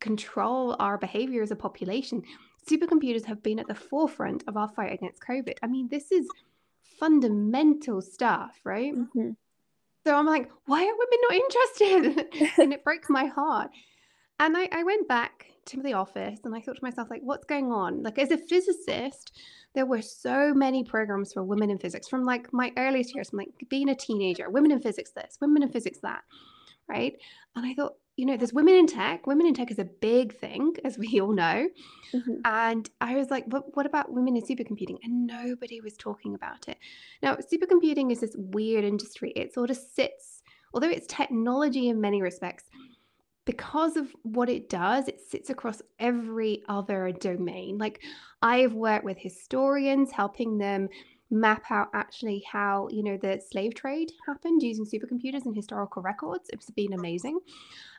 control 0.00 0.76
our 0.78 0.98
behavior 0.98 1.42
as 1.42 1.50
a 1.50 1.56
population. 1.56 2.22
Supercomputers 2.68 3.24
have 3.24 3.42
been 3.42 3.58
at 3.58 3.68
the 3.68 3.74
forefront 3.74 4.44
of 4.46 4.56
our 4.56 4.68
fight 4.68 4.92
against 4.92 5.22
COVID. 5.22 5.54
I 5.62 5.66
mean, 5.66 5.88
this 5.88 6.10
is 6.10 6.26
fundamental 6.98 8.00
stuff, 8.00 8.58
right? 8.64 8.94
Mm-hmm. 8.94 9.30
So 10.06 10.14
I'm 10.14 10.26
like, 10.26 10.50
why 10.66 10.82
are 10.82 10.98
women 10.98 11.18
not 11.22 11.34
interested? 11.34 12.52
and 12.58 12.72
it 12.72 12.84
broke 12.84 13.08
my 13.08 13.26
heart. 13.26 13.70
And 14.38 14.56
I, 14.56 14.68
I 14.72 14.82
went 14.84 15.08
back 15.08 15.46
to 15.66 15.82
the 15.82 15.92
office 15.92 16.40
and 16.44 16.54
I 16.54 16.60
thought 16.60 16.76
to 16.76 16.84
myself, 16.84 17.10
like, 17.10 17.22
what's 17.22 17.46
going 17.46 17.72
on? 17.72 18.02
Like, 18.02 18.18
as 18.18 18.30
a 18.30 18.38
physicist, 18.38 19.32
there 19.74 19.86
were 19.86 20.02
so 20.02 20.54
many 20.54 20.84
programs 20.84 21.32
for 21.32 21.42
women 21.42 21.70
in 21.70 21.78
physics 21.78 22.08
from 22.08 22.24
like 22.24 22.52
my 22.52 22.72
earliest 22.76 23.14
years, 23.14 23.30
from 23.30 23.38
like 23.38 23.50
being 23.68 23.88
a 23.88 23.94
teenager, 23.94 24.48
women 24.50 24.70
in 24.70 24.80
physics 24.80 25.10
this, 25.10 25.38
women 25.40 25.62
in 25.62 25.70
physics 25.70 25.98
that. 26.02 26.22
Right. 26.88 27.16
And 27.56 27.64
I 27.64 27.74
thought, 27.74 27.94
you 28.16 28.26
know, 28.26 28.36
there's 28.36 28.52
women 28.52 28.74
in 28.74 28.86
tech. 28.86 29.26
Women 29.26 29.46
in 29.46 29.54
tech 29.54 29.70
is 29.70 29.78
a 29.78 29.84
big 29.84 30.36
thing, 30.36 30.74
as 30.84 30.98
we 30.98 31.20
all 31.20 31.32
know. 31.32 31.68
Mm-hmm. 32.14 32.34
And 32.44 32.88
I 33.00 33.16
was 33.16 33.30
like, 33.30 33.48
but 33.48 33.76
what 33.76 33.86
about 33.86 34.12
women 34.12 34.36
in 34.36 34.42
supercomputing? 34.42 34.98
And 35.02 35.26
nobody 35.26 35.80
was 35.80 35.96
talking 35.96 36.34
about 36.34 36.68
it. 36.68 36.78
Now, 37.22 37.36
supercomputing 37.36 38.12
is 38.12 38.20
this 38.20 38.34
weird 38.36 38.84
industry. 38.84 39.32
It 39.34 39.52
sort 39.52 39.70
of 39.70 39.76
sits, 39.76 40.42
although 40.72 40.90
it's 40.90 41.06
technology 41.08 41.88
in 41.88 42.00
many 42.00 42.22
respects, 42.22 42.64
because 43.44 43.96
of 43.96 44.14
what 44.22 44.48
it 44.48 44.68
does, 44.68 45.08
it 45.08 45.20
sits 45.20 45.50
across 45.50 45.82
every 45.98 46.62
other 46.68 47.12
domain. 47.12 47.78
Like 47.78 48.02
I've 48.42 48.72
worked 48.72 49.04
with 49.04 49.18
historians, 49.18 50.10
helping 50.10 50.58
them 50.58 50.88
map 51.34 51.64
out 51.70 51.88
actually 51.94 52.44
how 52.50 52.88
you 52.90 53.02
know 53.02 53.16
the 53.16 53.40
slave 53.50 53.74
trade 53.74 54.12
happened 54.26 54.62
using 54.62 54.86
supercomputers 54.86 55.44
and 55.44 55.54
historical 55.54 56.02
records. 56.02 56.48
It's 56.52 56.70
been 56.70 56.92
amazing. 56.92 57.40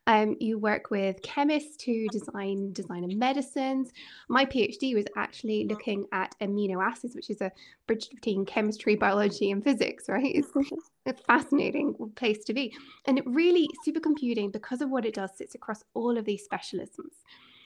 Um, 0.07 0.35
you 0.39 0.59
work 0.59 0.91
with 0.91 1.21
chemists 1.23 1.77
to 1.77 2.07
design 2.11 2.71
design 2.73 3.03
of 3.03 3.15
medicines. 3.15 3.91
My 4.29 4.45
PhD 4.45 4.93
was 4.93 5.05
actually 5.17 5.65
looking 5.65 6.05
at 6.11 6.35
amino 6.39 6.83
acids, 6.83 7.15
which 7.15 7.29
is 7.29 7.41
a 7.41 7.51
bridge 7.87 8.09
between 8.09 8.45
chemistry, 8.45 8.95
biology, 8.95 9.51
and 9.51 9.63
physics. 9.63 10.07
Right? 10.07 10.35
It's 10.35 10.51
a 11.05 11.13
fascinating 11.13 11.95
place 12.15 12.43
to 12.45 12.53
be, 12.53 12.73
and 13.05 13.17
it 13.17 13.25
really 13.27 13.67
supercomputing 13.87 14.51
because 14.51 14.81
of 14.81 14.89
what 14.89 15.05
it 15.05 15.15
does 15.15 15.35
sits 15.35 15.55
across 15.55 15.83
all 15.93 16.17
of 16.17 16.25
these 16.25 16.47
specialisms, 16.47 17.23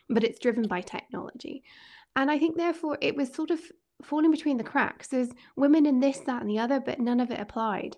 but 0.09 0.23
it's 0.23 0.39
driven 0.39 0.67
by 0.67 0.81
technology. 0.81 1.63
And 2.15 2.31
I 2.31 2.39
think, 2.39 2.57
therefore, 2.57 2.97
it 3.01 3.15
was 3.15 3.33
sort 3.33 3.51
of 3.51 3.59
falling 4.03 4.32
between 4.32 4.58
the 4.58 4.63
cracks. 4.63 5.08
There's 5.08 5.29
women 5.56 5.86
in 5.86 6.00
this, 6.00 6.20
that, 6.20 6.41
and 6.41 6.50
the 6.50 6.60
other, 6.60 6.79
but 6.79 7.00
none 7.00 7.20
of 7.20 7.32
it 7.32 7.39
applied. 7.39 7.98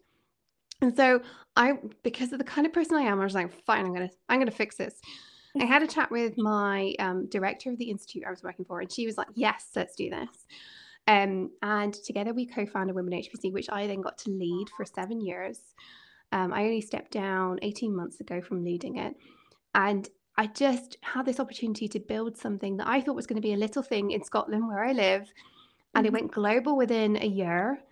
And 0.82 0.96
so 0.96 1.22
I, 1.56 1.74
because 2.04 2.32
of 2.34 2.40
the 2.40 2.46
kind 2.46 2.66
of 2.66 2.74
person 2.74 2.98
I 2.98 3.02
am, 3.02 3.20
I 3.20 3.24
was 3.24 3.36
like, 3.36 3.54
fine, 3.66 3.86
I'm 3.86 3.94
gonna, 3.94 4.10
I'm 4.30 4.40
gonna 4.40 4.52
fix 4.52 4.76
this. 4.76 5.00
I 5.60 5.66
had 5.66 5.84
a 5.84 5.88
chat 5.88 6.10
with 6.10 6.38
my 6.38 6.96
um, 7.00 7.28
director 7.28 7.70
of 7.70 7.78
the 7.78 7.90
institute 7.90 8.24
I 8.26 8.32
was 8.32 8.42
working 8.42 8.66
for, 8.66 8.80
and 8.80 8.92
she 8.92 9.06
was 9.06 9.18
like, 9.18 9.28
yes, 9.36 9.68
let's 9.76 9.96
do 9.96 10.10
this. 10.10 10.46
Um, 11.08 11.52
and 11.62 11.94
together 11.94 12.34
we 12.34 12.46
co-founded 12.46 12.96
Women 12.96 13.14
HPC, 13.14 13.52
which 13.52 13.70
I 13.70 13.88
then 13.88 14.02
got 14.02 14.18
to 14.20 14.32
lead 14.32 14.68
for 14.76 14.86
seven 14.86 15.20
years. 15.20 15.60
Um, 16.32 16.54
I 16.54 16.64
only 16.64 16.82
stepped 16.82 17.12
down 17.12 17.60
18 17.62 17.96
months 17.96 18.20
ago 18.22 18.42
from 18.42 18.64
leading 18.64 18.98
it. 18.98 19.16
And 19.76 20.08
I 20.38 20.48
just 20.48 20.98
had 21.02 21.26
this 21.26 21.40
opportunity 21.40 21.88
to 21.90 22.00
build 22.00 22.38
something 22.38 22.78
that 22.78 22.88
I 22.88 23.02
thought 23.02 23.16
was 23.16 23.28
going 23.28 23.42
to 23.42 23.48
be 23.48 23.54
a 23.54 23.58
little 23.58 23.84
thing 23.84 24.12
in 24.12 24.24
Scotland 24.24 24.68
where 24.68 24.84
I 24.84 24.94
live. 24.94 25.32
And 25.94 26.06
it 26.06 26.10
Mhm. 26.10 26.14
went 26.14 26.32
global 26.32 26.78
within 26.78 27.18
a 27.18 27.26
year. 27.28 27.84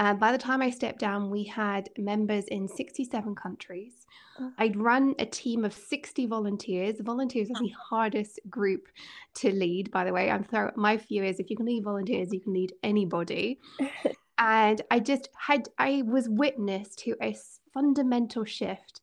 Uh, 0.00 0.12
by 0.12 0.32
the 0.32 0.38
time 0.38 0.60
I 0.60 0.70
stepped 0.70 0.98
down, 0.98 1.30
we 1.30 1.44
had 1.44 1.88
members 1.96 2.44
in 2.48 2.66
67 2.66 3.34
countries. 3.36 4.06
Oh. 4.40 4.52
I'd 4.58 4.76
run 4.76 5.14
a 5.20 5.26
team 5.26 5.64
of 5.64 5.72
60 5.72 6.26
volunteers. 6.26 7.00
Volunteers 7.00 7.48
are 7.50 7.60
the 7.60 7.68
hardest 7.88 8.40
group 8.50 8.88
to 9.34 9.52
lead, 9.52 9.90
by 9.92 10.04
the 10.04 10.12
way. 10.12 10.30
I'm 10.30 10.44
sorry, 10.50 10.72
my 10.76 10.96
view 10.96 11.22
is 11.22 11.38
if 11.38 11.48
you 11.48 11.56
can 11.56 11.66
lead 11.66 11.84
volunteers, 11.84 12.32
you 12.32 12.40
can 12.40 12.52
lead 12.52 12.72
anybody. 12.82 13.60
and 14.38 14.82
I 14.90 14.98
just 14.98 15.28
had, 15.36 15.68
I 15.78 16.02
was 16.04 16.28
witness 16.28 16.94
to 16.96 17.14
a 17.22 17.36
fundamental 17.72 18.44
shift 18.44 19.00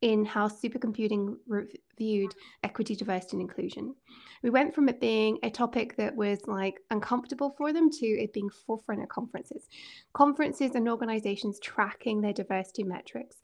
in 0.00 0.24
how 0.24 0.48
supercomputing 0.48 1.36
reviewed 1.46 2.34
equity, 2.62 2.94
diversity, 2.96 3.36
and 3.36 3.42
inclusion. 3.42 3.94
We 4.44 4.50
went 4.50 4.74
from 4.74 4.90
it 4.90 5.00
being 5.00 5.38
a 5.42 5.48
topic 5.48 5.96
that 5.96 6.14
was 6.14 6.38
like 6.46 6.78
uncomfortable 6.90 7.54
for 7.56 7.72
them 7.72 7.88
to 7.88 8.06
it 8.06 8.34
being 8.34 8.50
forefront 8.50 9.00
at 9.00 9.08
conferences. 9.08 9.66
Conferences 10.12 10.74
and 10.74 10.86
organizations 10.86 11.58
tracking 11.58 12.20
their 12.20 12.34
diversity 12.34 12.84
metrics, 12.84 13.38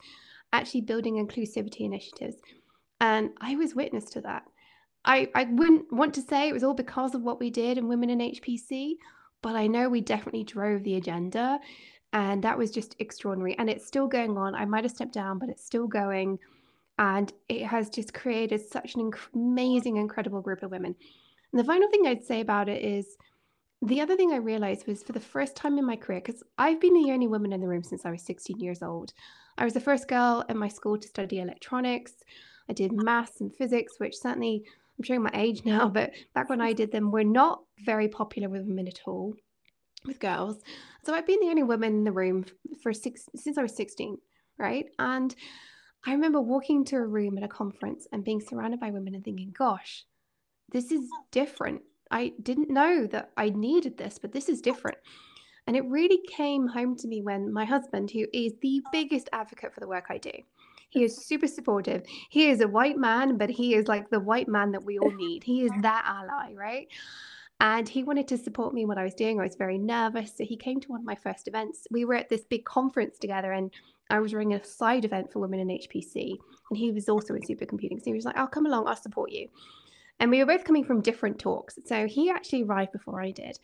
actually 0.52 0.83
building 0.83 1.14
inclusivity 1.14 1.80
initiatives. 1.80 2.37
And 3.00 3.30
I 3.40 3.57
was 3.57 3.75
witness 3.75 4.04
to 4.11 4.21
that. 4.21 4.42
I, 5.07 5.30
I 5.35 5.45
wouldn't 5.45 5.90
want 5.90 6.12
to 6.14 6.23
say 6.23 6.50
it 6.50 6.52
was 6.52 6.64
all 6.64 6.75
because 6.75 7.14
of 7.14 7.23
what 7.23 7.40
we 7.40 7.49
did 7.49 7.78
in 7.78 7.88
Women 7.88 8.11
in 8.11 8.19
HPC, 8.19 8.97
but 9.40 9.57
I 9.57 9.69
know 9.69 9.88
we 9.88 10.02
definitely 10.02 10.45
drove 10.45 10.85
the 10.85 10.97
agenda. 10.97 11.61
And 12.12 12.45
that 12.45 12.59
was 12.59 12.71
just 12.71 12.95
extraordinary. 12.99 13.57
And 13.59 13.71
it's 13.71 13.87
still 13.87 14.07
going 14.07 14.37
on. 14.37 14.54
I 14.54 14.66
might 14.66 14.85
have 14.85 14.90
stepped 14.90 15.14
down, 15.14 15.38
but 15.38 15.49
it's 15.49 15.64
still 15.64 15.87
going. 15.87 16.38
And 17.00 17.33
it 17.49 17.64
has 17.64 17.88
just 17.88 18.12
created 18.12 18.61
such 18.61 18.95
an 18.95 19.11
inc- 19.11 19.35
amazing, 19.35 19.97
incredible 19.97 20.42
group 20.42 20.62
of 20.62 20.71
women. 20.71 20.95
And 21.50 21.59
the 21.59 21.64
final 21.64 21.88
thing 21.88 22.07
I'd 22.07 22.25
say 22.25 22.42
about 22.42 22.69
it 22.69 22.85
is 22.85 23.16
the 23.80 24.02
other 24.02 24.16
thing 24.16 24.33
I 24.33 24.37
realized 24.37 24.87
was 24.87 25.02
for 25.02 25.12
the 25.12 25.19
first 25.19 25.57
time 25.57 25.78
in 25.78 25.87
my 25.87 25.97
career, 25.97 26.21
because 26.21 26.42
I've 26.59 26.78
been 26.78 26.92
the 26.92 27.11
only 27.11 27.26
woman 27.26 27.54
in 27.54 27.62
the 27.62 27.66
room 27.66 27.83
since 27.83 28.04
I 28.04 28.11
was 28.11 28.23
16 28.23 28.61
years 28.61 28.83
old. 28.83 29.14
I 29.57 29.64
was 29.64 29.73
the 29.73 29.80
first 29.80 30.09
girl 30.09 30.45
in 30.50 30.59
my 30.59 30.69
school 30.69 30.99
to 30.99 31.09
study 31.09 31.40
electronics. 31.40 32.12
I 32.69 32.75
did 32.75 32.92
maths 32.92 33.40
and 33.40 33.54
physics, 33.57 33.95
which 33.97 34.19
certainly 34.19 34.62
I'm 34.99 35.04
showing 35.04 35.23
my 35.23 35.30
age 35.33 35.62
now, 35.64 35.88
but 35.88 36.11
back 36.35 36.50
when 36.50 36.61
I 36.61 36.75
did 36.75 36.92
them, 36.92 37.11
were 37.11 37.25
not 37.25 37.62
very 37.83 38.09
popular 38.09 38.50
with 38.50 38.66
women 38.66 38.87
at 38.87 39.00
all, 39.07 39.33
with 40.04 40.21
girls. 40.21 40.61
So 41.07 41.14
I've 41.14 41.26
been 41.26 41.40
the 41.40 41.49
only 41.49 41.62
woman 41.62 41.95
in 41.95 42.04
the 42.04 42.12
room 42.12 42.45
for 42.83 42.92
six 42.92 43.26
since 43.35 43.57
I 43.57 43.62
was 43.62 43.75
16, 43.75 44.19
right? 44.59 44.85
And 44.99 45.35
I 46.07 46.12
remember 46.12 46.40
walking 46.40 46.85
to 46.87 46.97
a 46.97 47.07
room 47.07 47.37
at 47.37 47.45
a 47.45 47.49
conference 47.49 48.07
and 48.12 48.25
being 48.25 48.40
surrounded 48.40 48.80
by 48.80 48.90
women 48.90 49.14
and 49.14 49.25
thinking, 49.25 49.54
gosh, 49.57 50.04
this 50.73 50.90
is 50.90 51.09
different. 51.30 51.83
I 52.11 52.33
didn't 52.42 52.71
know 52.71 53.07
that 53.09 53.30
I 53.37 53.50
needed 53.50 53.99
this, 53.99 54.19
but 54.19 54.33
this 54.33 54.49
is 54.49 54.61
different. 54.61 54.99
And 55.66 55.76
it 55.76 55.85
really 55.85 56.21
came 56.28 56.66
home 56.66 56.97
to 56.97 57.07
me 57.07 57.23
when 57.23 57.52
my 57.52 57.64
husband, 57.64 58.11
who 58.11 58.26
is 58.33 58.54
the 58.62 58.83
biggest 58.90 59.28
advocate 59.33 59.75
for 59.75 59.80
the 59.80 59.88
work 59.88 60.07
I 60.09 60.19
do, 60.19 60.33
he 60.88 61.04
is 61.04 61.25
super 61.25 61.47
supportive. 61.47 62.02
He 62.30 62.49
is 62.49 62.61
a 62.61 62.66
white 62.66 62.97
man, 62.97 63.37
but 63.37 63.50
he 63.50 63.75
is 63.75 63.87
like 63.87 64.11
the 64.11 64.19
white 64.19 64.49
man 64.49 64.73
that 64.73 64.85
we 64.85 64.99
all 64.99 65.12
need. 65.12 65.45
He 65.45 65.62
is 65.62 65.71
that 65.83 66.04
ally, 66.04 66.52
right? 66.54 66.88
And 67.61 67.88
he 67.88 68.02
wanted 68.02 68.26
to 68.28 68.38
support 68.38 68.75
me 68.75 68.83
in 68.83 68.88
what 68.88 68.99
I 68.99 69.04
was 69.04 69.14
doing. 69.14 69.38
I 69.38 69.45
was 69.45 69.54
very 69.54 69.78
nervous. 69.78 70.33
So 70.37 70.45
he 70.45 70.57
came 70.57 70.80
to 70.80 70.88
one 70.88 71.00
of 71.00 71.07
my 71.07 71.14
first 71.14 71.47
events. 71.47 71.87
We 71.90 72.04
were 72.04 72.14
at 72.14 72.28
this 72.30 72.45
big 72.45 72.64
conference 72.64 73.19
together, 73.19 73.52
and 73.52 73.71
I 74.11 74.21
was 74.21 74.35
running 74.35 74.55
a 74.55 74.64
side 74.64 75.05
event 75.05 75.33
for 75.33 75.38
women 75.38 75.61
in 75.61 75.69
HPC. 75.69 76.37
And 76.71 76.79
he 76.79 76.90
was 76.90 77.09
also 77.09 77.35
in 77.35 77.43
supercomputing. 77.43 77.99
So 77.99 78.07
he 78.07 78.12
was 78.12 78.25
like, 78.25 78.37
I'll 78.37 78.47
come 78.47 78.67
along, 78.67 78.88
I'll 78.88 78.97
support 78.97 79.33
you. 79.33 79.49
And 80.19 80.31
we 80.31 80.38
were 80.38 80.47
both 80.47 80.64
coming 80.64 80.85
from 80.85 81.00
different 81.00 81.38
talks. 81.38 81.79
So 81.87 82.07
he 82.07 82.31
actually 82.31 82.62
arrived 82.62 82.93
before 82.93 83.21
I 83.21 83.31
did. 83.31 83.59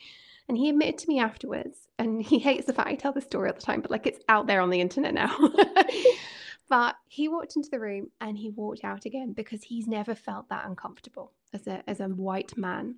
And 0.49 0.57
he 0.57 0.69
admitted 0.69 0.99
to 0.99 1.09
me 1.09 1.21
afterwards, 1.21 1.89
and 1.99 2.23
he 2.31 2.39
hates 2.39 2.67
the 2.67 2.73
fact 2.73 2.89
I 2.89 2.95
tell 2.95 3.13
the 3.13 3.21
story 3.21 3.49
all 3.49 3.55
the 3.55 3.61
time, 3.61 3.81
but 3.81 3.91
like 3.91 4.07
it's 4.07 4.25
out 4.29 4.47
there 4.47 4.61
on 4.61 4.71
the 4.71 4.81
internet 4.81 5.15
now. 5.15 5.37
but 6.69 6.97
he 7.09 7.29
walked 7.29 7.57
into 7.57 7.71
the 7.71 7.81
room 7.81 8.11
and 8.21 8.37
he 8.37 8.51
walked 8.51 8.85
out 8.85 9.05
again 9.05 9.33
because 9.33 9.63
he's 9.63 9.87
never 9.87 10.15
felt 10.15 10.49
that 10.49 10.67
uncomfortable 10.67 11.33
as 11.53 11.67
a 11.67 11.83
as 11.89 12.01
a 12.01 12.09
white 12.09 12.57
man. 12.57 12.97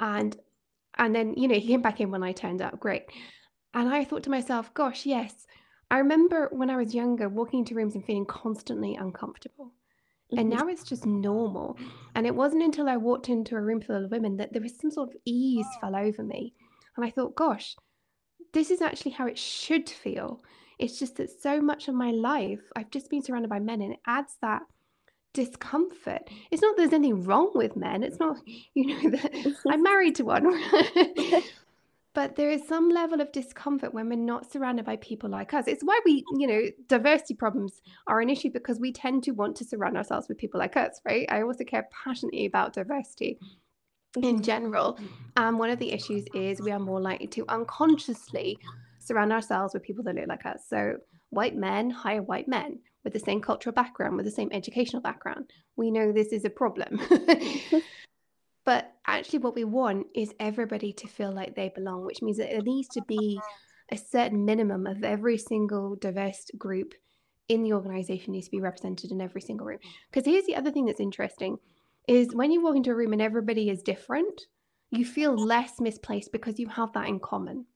And 0.00 0.36
and 0.96 1.14
then, 1.14 1.34
you 1.34 1.48
know, 1.48 1.54
he 1.54 1.68
came 1.68 1.82
back 1.82 2.00
in 2.00 2.10
when 2.10 2.22
I 2.22 2.32
turned 2.32 2.62
up. 2.62 2.78
Great. 2.78 3.04
And 3.74 3.88
I 3.88 4.04
thought 4.04 4.22
to 4.24 4.30
myself, 4.30 4.72
gosh, 4.74 5.04
yes. 5.04 5.46
I 5.90 5.98
remember 5.98 6.48
when 6.52 6.70
I 6.70 6.76
was 6.76 6.94
younger 6.94 7.28
walking 7.28 7.60
into 7.60 7.74
rooms 7.74 7.94
and 7.94 8.04
feeling 8.04 8.26
constantly 8.26 8.94
uncomfortable. 8.96 9.72
And 10.36 10.50
Mhm. 10.50 10.58
now 10.58 10.68
it's 10.68 10.84
just 10.84 11.06
normal. 11.06 11.78
And 12.14 12.26
it 12.26 12.34
wasn't 12.34 12.62
until 12.64 12.88
I 12.88 12.96
walked 12.96 13.28
into 13.28 13.56
a 13.56 13.60
room 13.60 13.80
full 13.80 14.04
of 14.04 14.10
women 14.10 14.36
that 14.38 14.52
there 14.52 14.62
was 14.62 14.76
some 14.76 14.90
sort 14.90 15.10
of 15.10 15.16
ease 15.24 15.66
fell 15.80 15.94
over 15.94 16.22
me. 16.22 16.54
And 16.96 17.04
I 17.04 17.10
thought, 17.10 17.34
gosh, 17.36 17.76
this 18.52 18.70
is 18.70 18.80
actually 18.82 19.12
how 19.12 19.26
it 19.26 19.38
should 19.38 19.88
feel. 19.88 20.42
It's 20.78 20.98
just 20.98 21.16
that 21.16 21.30
so 21.30 21.60
much 21.60 21.86
of 21.88 21.94
my 21.94 22.10
life, 22.10 22.62
I've 22.74 22.90
just 22.90 23.10
been 23.10 23.22
surrounded 23.22 23.48
by 23.48 23.60
men, 23.60 23.80
and 23.80 23.92
it 23.92 24.00
adds 24.06 24.36
that 24.42 24.62
discomfort. 25.32 26.28
It's 26.50 26.62
not 26.62 26.76
there's 26.76 26.92
anything 26.92 27.24
wrong 27.24 27.50
with 27.54 27.76
men. 27.76 28.02
It's 28.02 28.18
not, 28.18 28.38
you 28.74 28.86
know, 28.86 29.10
that 29.10 29.56
I'm 29.68 29.82
married 29.82 30.14
to 30.16 30.24
one. 30.24 30.46
but 32.14 32.36
there 32.36 32.50
is 32.50 32.66
some 32.66 32.88
level 32.88 33.20
of 33.20 33.32
discomfort 33.32 33.92
when 33.92 34.08
we're 34.08 34.16
not 34.16 34.50
surrounded 34.50 34.84
by 34.84 34.96
people 34.96 35.28
like 35.28 35.52
us. 35.52 35.66
It's 35.66 35.82
why 35.82 35.98
we, 36.04 36.24
you 36.38 36.46
know, 36.46 36.62
diversity 36.88 37.34
problems 37.34 37.82
are 38.06 38.20
an 38.20 38.30
issue 38.30 38.50
because 38.50 38.78
we 38.78 38.92
tend 38.92 39.24
to 39.24 39.32
want 39.32 39.56
to 39.56 39.64
surround 39.64 39.96
ourselves 39.96 40.28
with 40.28 40.38
people 40.38 40.60
like 40.60 40.76
us, 40.76 41.00
right? 41.04 41.26
I 41.28 41.42
also 41.42 41.64
care 41.64 41.88
passionately 42.04 42.46
about 42.46 42.72
diversity 42.72 43.38
in 44.22 44.36
Mhm. 44.36 44.42
general. 44.44 44.98
And 45.36 45.58
one 45.58 45.70
of 45.70 45.80
the 45.80 45.90
issues 45.90 46.24
is 46.34 46.62
we 46.62 46.70
are 46.70 46.78
more 46.78 47.00
likely 47.00 47.26
to 47.28 47.44
unconsciously 47.48 48.58
surround 49.00 49.32
ourselves 49.32 49.74
with 49.74 49.82
people 49.82 50.04
that 50.04 50.14
look 50.14 50.28
like 50.28 50.46
us. 50.46 50.64
So, 50.68 50.98
white 51.30 51.56
men 51.56 51.90
hire 51.90 52.22
white 52.22 52.46
men 52.46 52.78
with 53.02 53.12
the 53.12 53.18
same 53.18 53.40
cultural 53.40 53.74
background, 53.74 54.16
with 54.16 54.24
the 54.24 54.30
same 54.30 54.50
educational 54.52 55.02
background. 55.02 55.52
We 55.76 55.90
know 55.90 56.12
this 56.12 56.32
is 56.32 56.44
a 56.44 56.50
problem. 56.50 57.00
but 58.64 58.92
actually, 59.06 59.40
what 59.40 59.54
we 59.54 59.64
want 59.64 60.06
is 60.14 60.32
everybody 60.40 60.92
to 60.94 61.06
feel 61.06 61.32
like 61.32 61.54
they 61.54 61.70
belong, 61.74 62.04
which 62.04 62.22
means 62.22 62.38
that 62.38 62.50
there 62.50 62.62
needs 62.62 62.88
to 62.88 63.02
be 63.06 63.38
a 63.90 63.96
certain 63.96 64.44
minimum 64.44 64.86
of 64.86 65.04
every 65.04 65.36
single 65.36 65.96
diverse 65.96 66.46
group 66.56 66.94
in 67.48 67.62
the 67.62 67.72
organization 67.74 68.32
needs 68.32 68.46
to 68.46 68.52
be 68.52 68.60
represented 68.60 69.10
in 69.10 69.20
every 69.20 69.40
single 69.40 69.66
room. 69.66 69.78
Mm. 69.78 69.90
Because 70.10 70.26
here's 70.26 70.46
the 70.46 70.56
other 70.56 70.70
thing 70.70 70.86
that's 70.86 71.00
interesting 71.00 71.58
is 72.08 72.34
when 72.34 72.50
you 72.50 72.62
walk 72.62 72.76
into 72.76 72.90
a 72.90 72.94
room 72.94 73.12
and 73.12 73.22
everybody 73.22 73.70
is 73.70 73.82
different, 73.82 74.42
you 74.90 75.04
feel 75.04 75.34
less 75.36 75.80
misplaced 75.80 76.32
because 76.32 76.58
you 76.58 76.68
have 76.68 76.92
that 76.92 77.08
in 77.08 77.20
common. 77.20 77.66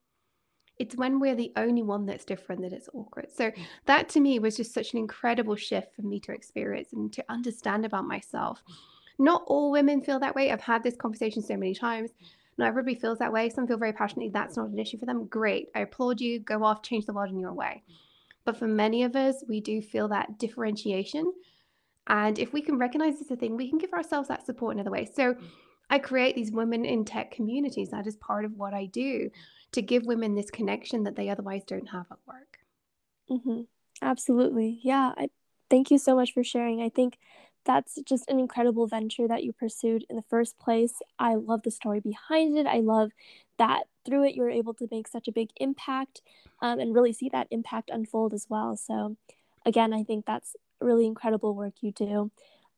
It's 0.78 0.96
when 0.96 1.18
we're 1.18 1.34
the 1.34 1.52
only 1.56 1.82
one 1.82 2.06
that's 2.06 2.24
different 2.24 2.62
that 2.62 2.72
it's 2.72 2.88
awkward. 2.94 3.26
So 3.34 3.50
mm. 3.50 3.58
that 3.86 4.08
to 4.10 4.20
me 4.20 4.38
was 4.38 4.56
just 4.56 4.72
such 4.72 4.92
an 4.92 4.98
incredible 4.98 5.56
shift 5.56 5.94
for 5.94 6.02
me 6.02 6.20
to 6.20 6.32
experience 6.32 6.92
and 6.92 7.12
to 7.12 7.24
understand 7.28 7.84
about 7.84 8.06
myself. 8.06 8.62
Mm. 8.66 8.74
Not 9.18 9.42
all 9.46 9.70
women 9.70 10.00
feel 10.00 10.20
that 10.20 10.34
way. 10.34 10.50
I've 10.50 10.60
had 10.60 10.82
this 10.82 10.96
conversation 10.96 11.42
so 11.42 11.56
many 11.56 11.74
times. 11.74 12.10
Not 12.56 12.68
everybody 12.68 12.96
feels 12.96 13.18
that 13.18 13.32
way. 13.32 13.48
Some 13.48 13.66
feel 13.66 13.78
very 13.78 13.92
passionately. 13.92 14.30
That's 14.30 14.56
not 14.56 14.68
an 14.68 14.78
issue 14.78 14.98
for 14.98 15.06
them. 15.06 15.26
Great. 15.26 15.68
I 15.74 15.80
applaud 15.80 16.20
you. 16.20 16.40
Go 16.40 16.64
off, 16.64 16.82
change 16.82 17.06
the 17.06 17.12
world 17.12 17.30
in 17.30 17.38
your 17.38 17.52
way. 17.52 17.82
But 18.44 18.56
for 18.56 18.66
many 18.66 19.04
of 19.04 19.14
us, 19.14 19.44
we 19.48 19.60
do 19.60 19.82
feel 19.82 20.08
that 20.08 20.38
differentiation. 20.38 21.32
And 22.06 22.38
if 22.38 22.52
we 22.52 22.62
can 22.62 22.78
recognize 22.78 23.18
this 23.18 23.30
a 23.30 23.36
thing, 23.36 23.56
we 23.56 23.68
can 23.68 23.78
give 23.78 23.92
ourselves 23.92 24.28
that 24.28 24.46
support 24.46 24.74
in 24.74 24.80
other 24.80 24.90
ways. 24.90 25.10
So 25.14 25.36
I 25.90 25.98
create 25.98 26.34
these 26.34 26.50
women 26.50 26.84
in 26.84 27.04
tech 27.04 27.30
communities. 27.30 27.90
That 27.90 28.06
is 28.06 28.16
part 28.16 28.44
of 28.44 28.52
what 28.56 28.74
I 28.74 28.86
do 28.86 29.30
to 29.72 29.82
give 29.82 30.06
women 30.06 30.34
this 30.34 30.50
connection 30.50 31.04
that 31.04 31.16
they 31.16 31.28
otherwise 31.28 31.62
don't 31.64 31.86
have 31.86 32.06
at 32.10 32.18
work. 32.26 32.58
Mm-hmm. 33.30 33.62
Absolutely. 34.00 34.80
Yeah. 34.82 35.12
I 35.16 35.28
thank 35.70 35.90
you 35.90 35.98
so 35.98 36.16
much 36.16 36.32
for 36.32 36.42
sharing. 36.42 36.80
I 36.80 36.88
think 36.88 37.18
that's 37.64 37.98
just 38.06 38.28
an 38.30 38.38
incredible 38.38 38.86
venture 38.86 39.28
that 39.28 39.44
you 39.44 39.52
pursued 39.52 40.04
in 40.08 40.16
the 40.16 40.24
first 40.30 40.58
place. 40.58 40.94
I 41.18 41.34
love 41.34 41.62
the 41.62 41.70
story 41.70 42.00
behind 42.00 42.56
it. 42.56 42.66
I 42.66 42.80
love 42.80 43.10
that 43.58 43.84
through 44.06 44.24
it 44.24 44.34
you 44.34 44.42
were 44.42 44.50
able 44.50 44.74
to 44.74 44.88
make 44.90 45.08
such 45.08 45.28
a 45.28 45.32
big 45.32 45.50
impact 45.56 46.22
um, 46.62 46.78
and 46.78 46.94
really 46.94 47.12
see 47.12 47.28
that 47.30 47.48
impact 47.50 47.90
unfold 47.92 48.32
as 48.32 48.46
well. 48.48 48.76
So, 48.76 49.16
again, 49.66 49.92
I 49.92 50.02
think 50.02 50.24
that's 50.24 50.56
really 50.80 51.06
incredible 51.06 51.54
work 51.54 51.74
you 51.80 51.92
do. 51.92 52.30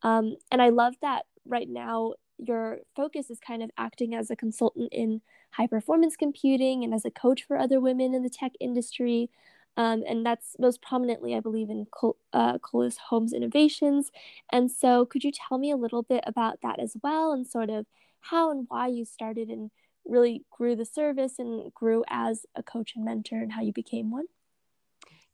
Um, 0.03 0.37
and 0.51 0.61
I 0.61 0.71
love 0.71 0.95
that 1.03 1.27
right 1.47 1.69
now 1.69 2.15
your 2.39 2.79
focus 2.97 3.31
is 3.31 3.39
kind 3.39 3.63
of 3.63 3.71
acting 3.77 4.15
as 4.15 4.31
a 4.31 4.37
consultant 4.37 4.89
in 4.93 5.21
high 5.53 5.67
performance 5.67 6.17
computing 6.17 6.85
and 6.85 6.95
as 6.95 7.05
a 7.05 7.11
coach 7.11 7.45
for 7.47 7.59
other 7.59 7.81
women 7.81 8.15
in 8.15 8.23
the 8.23 8.31
tech 8.31 8.53
industry. 8.61 9.31
Um, 9.77 10.03
and 10.07 10.27
that's 10.27 10.57
most 10.59 10.83
prominently, 10.83 11.35
I 11.35 11.41
believe, 11.41 11.71
in 11.71 11.87
Col- 11.91 12.17
uh, 12.33 12.59
Collis 12.59 12.99
Holmes 12.99 13.33
Innovations. 13.33 14.11
And 14.53 14.71
so, 14.71 15.07
could 15.07 15.25
you 15.25 15.33
tell 15.33 15.59
me 15.59 15.71
a 15.71 15.77
little 15.77 16.03
bit 16.03 16.25
about 16.27 16.61
that 16.63 16.79
as 16.79 16.97
well, 17.03 17.33
and 17.33 17.47
sort 17.47 17.71
of 17.71 17.87
how 18.21 18.51
and 18.51 18.67
why 18.69 18.89
you 18.89 19.05
started 19.05 19.49
and 19.49 19.71
really 20.05 20.45
grew 20.51 20.77
the 20.77 20.85
service 20.85 21.39
and 21.39 21.73
grew 21.73 22.05
as 22.09 22.45
a 22.55 22.63
coach 22.63 22.93
and 22.97 23.05
mentor, 23.05 23.39
and 23.39 23.53
how 23.53 23.63
you 23.63 23.73
became 23.73 24.11
one? 24.11 24.27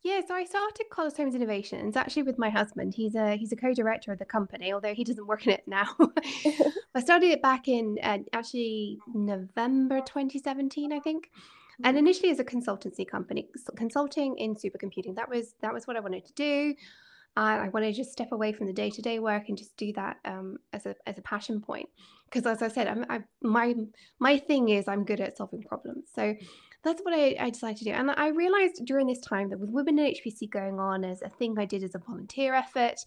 Yeah, 0.03 0.21
so 0.25 0.35
I 0.35 0.45
started 0.45 0.85
Collis 0.89 1.17
Holmes 1.17 1.35
Innovations 1.35 1.97
actually 1.97 2.23
with 2.23 2.37
my 2.37 2.49
husband. 2.49 2.93
He's 2.93 3.15
a 3.15 3.35
he's 3.35 3.51
a 3.51 3.55
co-director 3.55 4.11
of 4.11 4.19
the 4.19 4.25
company, 4.25 4.71
although 4.71 4.93
he 4.93 5.03
doesn't 5.03 5.27
work 5.27 5.45
in 5.47 5.53
it 5.53 5.63
now. 5.67 5.87
I 6.95 7.01
started 7.01 7.31
it 7.31 7.41
back 7.41 7.67
in 7.67 7.97
uh, 8.01 8.19
actually 8.31 8.99
November 9.13 9.99
2017, 9.99 10.93
I 10.93 10.99
think. 10.99 11.29
And 11.83 11.95
Mhm. 11.95 11.99
initially 11.99 12.31
as 12.31 12.39
a 12.39 12.43
consultancy 12.43 13.07
company, 13.07 13.49
consulting 13.75 14.37
in 14.37 14.55
supercomputing. 14.55 15.15
That 15.15 15.29
was 15.29 15.53
that 15.61 15.73
was 15.73 15.85
what 15.87 15.95
I 15.97 15.99
wanted 15.99 16.25
to 16.25 16.33
do. 16.33 16.75
Uh, 17.35 17.65
I 17.65 17.69
wanted 17.69 17.91
to 17.91 17.97
just 17.97 18.11
step 18.11 18.31
away 18.31 18.51
from 18.51 18.65
the 18.65 18.73
day-to-day 18.73 19.19
work 19.19 19.47
and 19.47 19.55
just 19.55 19.77
do 19.77 19.93
that 19.93 20.17
um, 20.25 20.57
as 20.73 20.87
a 20.87 20.95
as 21.05 21.19
a 21.19 21.21
passion 21.21 21.61
point. 21.61 21.87
Because 22.25 22.47
as 22.47 22.63
I 22.63 22.67
said, 22.67 22.87
I'm, 22.87 23.05
I 23.09 23.23
my 23.41 23.75
my 24.19 24.37
thing 24.39 24.69
is 24.69 24.87
I'm 24.87 25.05
good 25.05 25.21
at 25.21 25.37
solving 25.37 25.61
problems. 25.61 26.09
So 26.13 26.35
that's 26.83 27.01
what 27.03 27.13
I, 27.13 27.35
I 27.39 27.49
decided 27.51 27.77
to 27.77 27.83
do. 27.85 27.91
And 27.91 28.09
I 28.09 28.29
realized 28.29 28.83
during 28.85 29.05
this 29.07 29.19
time 29.21 29.49
that 29.49 29.59
with 29.59 29.69
Women 29.69 29.99
in 29.99 30.13
HPC 30.13 30.49
going 30.49 30.79
on 30.79 31.03
as 31.03 31.21
a 31.21 31.29
thing 31.29 31.59
I 31.59 31.65
did 31.65 31.83
as 31.83 31.93
a 31.93 31.99
volunteer 31.99 32.55
effort, 32.55 33.05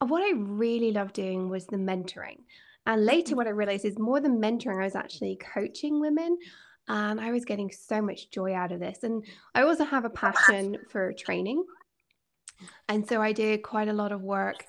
uh, 0.00 0.06
what 0.06 0.22
I 0.22 0.32
really 0.36 0.90
loved 0.90 1.14
doing 1.14 1.48
was 1.48 1.66
the 1.66 1.76
mentoring. 1.76 2.38
And 2.86 3.04
later, 3.04 3.34
Mhm. 3.34 3.36
what 3.36 3.46
I 3.46 3.50
realized 3.50 3.84
is 3.84 3.98
more 3.98 4.20
than 4.20 4.40
mentoring, 4.40 4.80
I 4.80 4.84
was 4.84 4.96
actually 4.96 5.36
coaching 5.36 6.00
women. 6.00 6.36
And 6.92 7.18
I 7.18 7.32
was 7.32 7.46
getting 7.46 7.72
so 7.72 8.02
much 8.02 8.30
joy 8.30 8.54
out 8.54 8.70
of 8.70 8.78
this. 8.78 9.02
And 9.02 9.24
I 9.54 9.62
also 9.62 9.82
have 9.82 10.04
a 10.04 10.10
passion 10.10 10.76
for 10.90 11.14
training. 11.14 11.64
And 12.86 13.08
so 13.08 13.22
I 13.22 13.32
did 13.32 13.62
quite 13.62 13.88
a 13.88 13.94
lot 13.94 14.12
of 14.12 14.20
work 14.20 14.66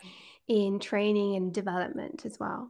in 0.47 0.79
training 0.79 1.35
and 1.35 1.53
development 1.53 2.25
as 2.25 2.39
well. 2.39 2.69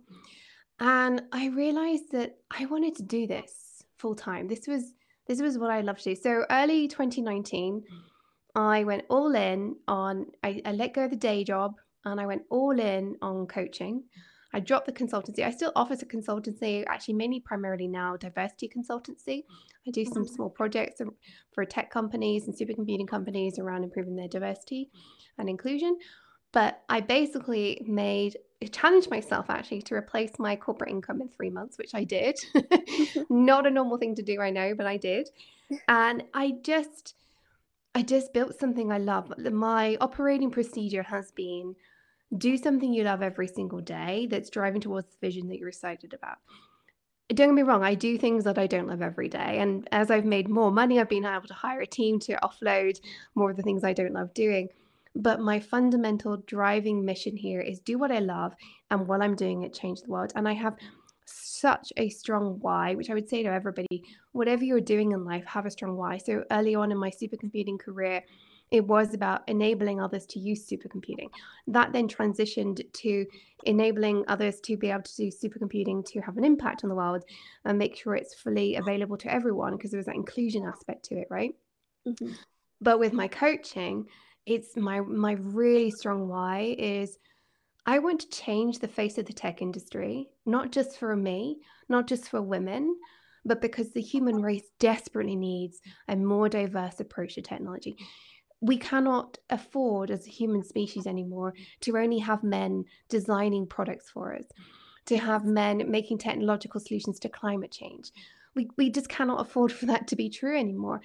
And 0.79 1.21
I 1.31 1.49
realized 1.49 2.11
that 2.13 2.37
I 2.49 2.65
wanted 2.65 2.95
to 2.95 3.03
do 3.03 3.27
this 3.27 3.83
full 3.99 4.15
time. 4.15 4.47
This 4.47 4.67
was 4.67 4.95
this 5.27 5.39
was 5.39 5.59
what 5.59 5.69
I 5.69 5.81
loved 5.81 6.03
to 6.03 6.15
do. 6.15 6.19
So 6.19 6.45
early 6.49 6.87
2019, 6.87 7.83
I 8.55 8.83
went 8.85 9.03
all 9.07 9.35
in 9.35 9.75
on 9.87 10.25
I, 10.43 10.63
I 10.65 10.71
let 10.71 10.95
go 10.95 11.05
of 11.05 11.11
the 11.11 11.15
day 11.15 11.43
job 11.43 11.75
and 12.05 12.19
I 12.19 12.25
went 12.25 12.41
all 12.49 12.79
in 12.79 13.17
on 13.21 13.45
coaching. 13.45 14.05
I 14.53 14.59
dropped 14.59 14.85
the 14.85 14.93
consultancy. 14.93 15.43
I 15.43 15.51
still 15.51 15.71
offer 15.75 15.93
a 15.93 15.97
consultancy, 15.97 16.83
actually 16.87 17.15
mainly 17.15 17.39
primarily 17.39 17.87
now 17.87 18.15
diversity 18.17 18.69
consultancy. 18.69 19.45
I 19.87 19.91
do 19.91 20.05
some 20.05 20.23
Mhm. 20.23 20.29
small 20.29 20.49
projects 20.49 21.01
for 21.51 21.65
tech 21.65 21.89
companies 21.89 22.47
and 22.47 22.55
supercomputing 22.55 23.07
companies 23.07 23.57
around 23.59 23.83
improving 23.83 24.15
their 24.15 24.27
diversity 24.27 24.91
and 25.37 25.49
inclusion. 25.49 25.97
But 26.51 26.83
I 26.87 27.01
basically 27.01 27.83
made 27.87 28.37
challenged 28.71 29.09
myself 29.09 29.49
actually 29.49 29.81
to 29.81 29.95
replace 29.95 30.39
my 30.39 30.55
corporate 30.55 30.89
income 30.91 31.19
in 31.21 31.27
three 31.27 31.49
months, 31.49 31.77
which 31.77 31.93
I 31.93 32.03
did. 32.03 32.39
Not 33.29 33.67
a 33.67 33.71
normal 33.71 33.97
thing 33.97 34.15
to 34.15 34.21
do, 34.21 34.39
I 34.39 34.51
know, 34.51 34.73
but 34.75 34.85
I 34.85 34.97
did. 34.97 35.29
And 35.87 36.23
I 36.33 36.51
just 36.61 37.15
I 37.95 38.01
just 38.01 38.33
built 38.33 38.59
something 38.59 38.91
I 38.91 38.97
love. 38.97 39.33
My 39.37 39.97
operating 40.01 40.49
procedure 40.49 41.03
has 41.03 41.31
been 41.31 41.75
do 42.37 42.57
something 42.57 42.93
you 42.93 43.03
love 43.03 43.21
every 43.21 43.47
single 43.47 43.81
day 43.81 44.27
that's 44.29 44.49
driving 44.49 44.81
towards 44.81 45.07
the 45.07 45.17
vision 45.27 45.47
that 45.49 45.57
you're 45.57 45.69
excited 45.69 46.13
about. 46.13 46.37
Don't 47.29 47.49
get 47.49 47.53
me 47.55 47.61
wrong, 47.63 47.83
I 47.83 47.95
do 47.95 48.17
things 48.17 48.43
that 48.43 48.57
I 48.57 48.67
don't 48.67 48.87
love 48.87 49.01
every 49.01 49.29
day. 49.29 49.59
And 49.59 49.87
as 49.91 50.11
I've 50.11 50.25
made 50.25 50.49
more 50.49 50.71
money, 50.71 50.99
I've 50.99 51.09
been 51.09 51.25
able 51.25 51.47
to 51.47 51.53
hire 51.53 51.81
a 51.81 51.87
team 51.87 52.19
to 52.21 52.37
offload 52.43 52.99
more 53.35 53.51
of 53.51 53.57
the 53.57 53.63
things 53.63 53.83
I 53.83 53.93
don't 53.93 54.13
love 54.13 54.33
doing. 54.33 54.69
But 55.15 55.39
my 55.39 55.59
fundamental 55.59 56.37
driving 56.47 57.05
mission 57.05 57.37
here 57.37 57.61
is 57.61 57.79
do 57.79 57.97
what 57.97 58.11
I 58.11 58.19
love 58.19 58.53
and 58.89 59.07
while 59.07 59.21
I'm 59.21 59.35
doing 59.35 59.63
it, 59.63 59.73
change 59.73 60.01
the 60.01 60.09
world. 60.09 60.33
And 60.35 60.47
I 60.47 60.53
have 60.53 60.75
such 61.25 61.93
a 61.97 62.09
strong 62.09 62.59
why, 62.59 62.95
which 62.95 63.09
I 63.09 63.13
would 63.13 63.29
say 63.29 63.43
to 63.43 63.49
everybody 63.49 64.03
whatever 64.33 64.63
you're 64.63 64.81
doing 64.81 65.11
in 65.11 65.23
life, 65.23 65.45
have 65.45 65.65
a 65.65 65.71
strong 65.71 65.95
why. 65.95 66.17
So 66.17 66.43
early 66.51 66.75
on 66.75 66.91
in 66.91 66.97
my 66.97 67.09
supercomputing 67.09 67.79
career, 67.79 68.23
it 68.73 68.87
was 68.87 69.13
about 69.13 69.47
enabling 69.47 70.01
others 70.01 70.25
to 70.25 70.39
use 70.39 70.67
supercomputing. 70.67 71.29
That 71.67 71.93
then 71.93 72.07
transitioned 72.07 72.91
to 72.91 73.25
enabling 73.65 74.25
others 74.27 74.59
to 74.61 74.75
be 74.75 74.89
able 74.89 75.03
to 75.03 75.15
do 75.15 75.27
supercomputing 75.27 76.03
to 76.07 76.19
have 76.21 76.37
an 76.37 76.43
impact 76.43 76.83
on 76.83 76.89
the 76.89 76.95
world 76.95 77.23
and 77.65 77.77
make 77.77 77.95
sure 77.95 78.15
it's 78.15 78.33
fully 78.33 78.75
available 78.75 79.15
to 79.17 79.31
everyone 79.31 79.77
because 79.77 79.91
there 79.91 79.99
was 79.99 80.07
that 80.07 80.15
inclusion 80.15 80.65
aspect 80.65 81.05
to 81.05 81.15
it, 81.19 81.27
right? 81.29 81.55
Mhm. 82.07 82.35
But 82.81 82.97
with 82.97 83.13
my 83.13 83.27
coaching, 83.27 84.07
it's 84.47 84.75
my 84.75 85.01
my 85.01 85.33
really 85.33 85.91
strong 85.91 86.27
why 86.27 86.75
is 86.79 87.19
I 87.85 87.99
want 87.99 88.21
to 88.21 88.29
change 88.29 88.79
the 88.79 88.87
face 88.87 89.19
of 89.19 89.27
the 89.27 89.33
tech 89.33 89.61
industry, 89.61 90.31
not 90.47 90.71
just 90.71 90.97
for 90.97 91.15
me, 91.15 91.59
not 91.89 92.07
just 92.07 92.27
for 92.27 92.41
women, 92.41 92.97
but 93.45 93.61
because 93.61 93.91
the 93.91 94.01
human 94.01 94.41
race 94.41 94.69
desperately 94.79 95.35
needs 95.35 95.79
a 96.07 96.15
more 96.15 96.49
diverse 96.49 96.99
approach 96.99 97.35
to 97.35 97.41
technology. 97.41 97.97
We 98.63 98.77
cannot 98.77 99.37
afford 99.49 100.09
as 100.09 100.25
a 100.25 100.29
human 100.29 100.63
species 100.63 101.05
anymore 101.05 101.53
to 101.81 101.97
only 101.97 102.19
have 102.19 102.43
men 102.43 102.85
designing 103.09 103.67
products 103.67 104.09
for 104.09 104.33
us, 104.33 104.45
to 105.07 105.17
have 105.17 105.43
men 105.43 105.91
making 105.91 106.19
technological 106.19 106.79
solutions 106.79 107.19
to 107.19 107.29
climate 107.29 107.71
change. 107.71 108.11
We, 108.55 108.69
we 108.77 108.89
just 108.89 109.09
cannot 109.09 109.41
afford 109.41 109.73
for 109.73 109.85
that 109.87 110.07
to 110.07 110.15
be 110.15 110.29
true 110.29 110.57
anymore. 110.57 111.01